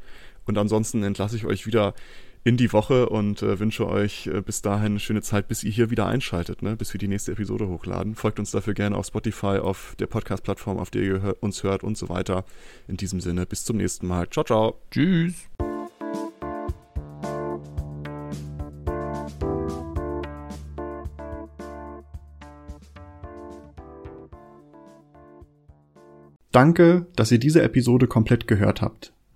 Und 0.46 0.58
ansonsten 0.58 1.04
entlasse 1.04 1.36
ich 1.36 1.46
euch 1.46 1.66
wieder 1.66 1.94
in 2.44 2.58
die 2.58 2.74
Woche 2.74 3.08
und 3.08 3.42
äh, 3.42 3.60
wünsche 3.60 3.88
euch 3.88 4.28
äh, 4.28 4.42
bis 4.42 4.62
dahin 4.62 4.94
eine 4.94 5.00
schöne 5.00 5.22
Zeit, 5.22 5.48
bis 5.48 5.64
ihr 5.64 5.72
hier 5.72 5.90
wieder 5.90 6.08
einschaltet, 6.08 6.62
ne? 6.62 6.76
bis 6.76 6.94
wir 6.94 7.00
die 7.00 7.08
nächste 7.08 7.32
Episode 7.32 7.68
hochladen. 7.68 8.16
Folgt 8.16 8.40
uns 8.40 8.52
dafür 8.52 8.74
gerne 8.74 8.98
auf 8.98 9.06
Spotify, 9.06 9.60
auf 9.60 9.96
der 10.00 10.08
Podcast-Plattform, 10.08 10.78
auf 10.78 10.90
der 10.90 11.04
ihr 11.04 11.22
hör 11.22 11.42
uns 11.42 11.64
hört 11.64 11.84
und 11.84 11.98
so 11.98 12.10
weiter. 12.10 12.44
In 12.88 12.98
diesem 12.98 13.22
Sinne, 13.22 13.46
bis 13.46 13.64
zum 13.64 13.78
nächsten 13.78 14.08
Mal. 14.08 14.30
Ciao, 14.30 14.44
ciao. 14.44 14.80
Tschüss. 14.92 15.50
Danke, 26.52 27.08
dass 27.16 27.32
ihr 27.32 27.40
diese 27.40 27.64
Episode 27.64 28.08
komplett 28.08 28.48
gehört 28.48 28.82
habt. 28.82 29.13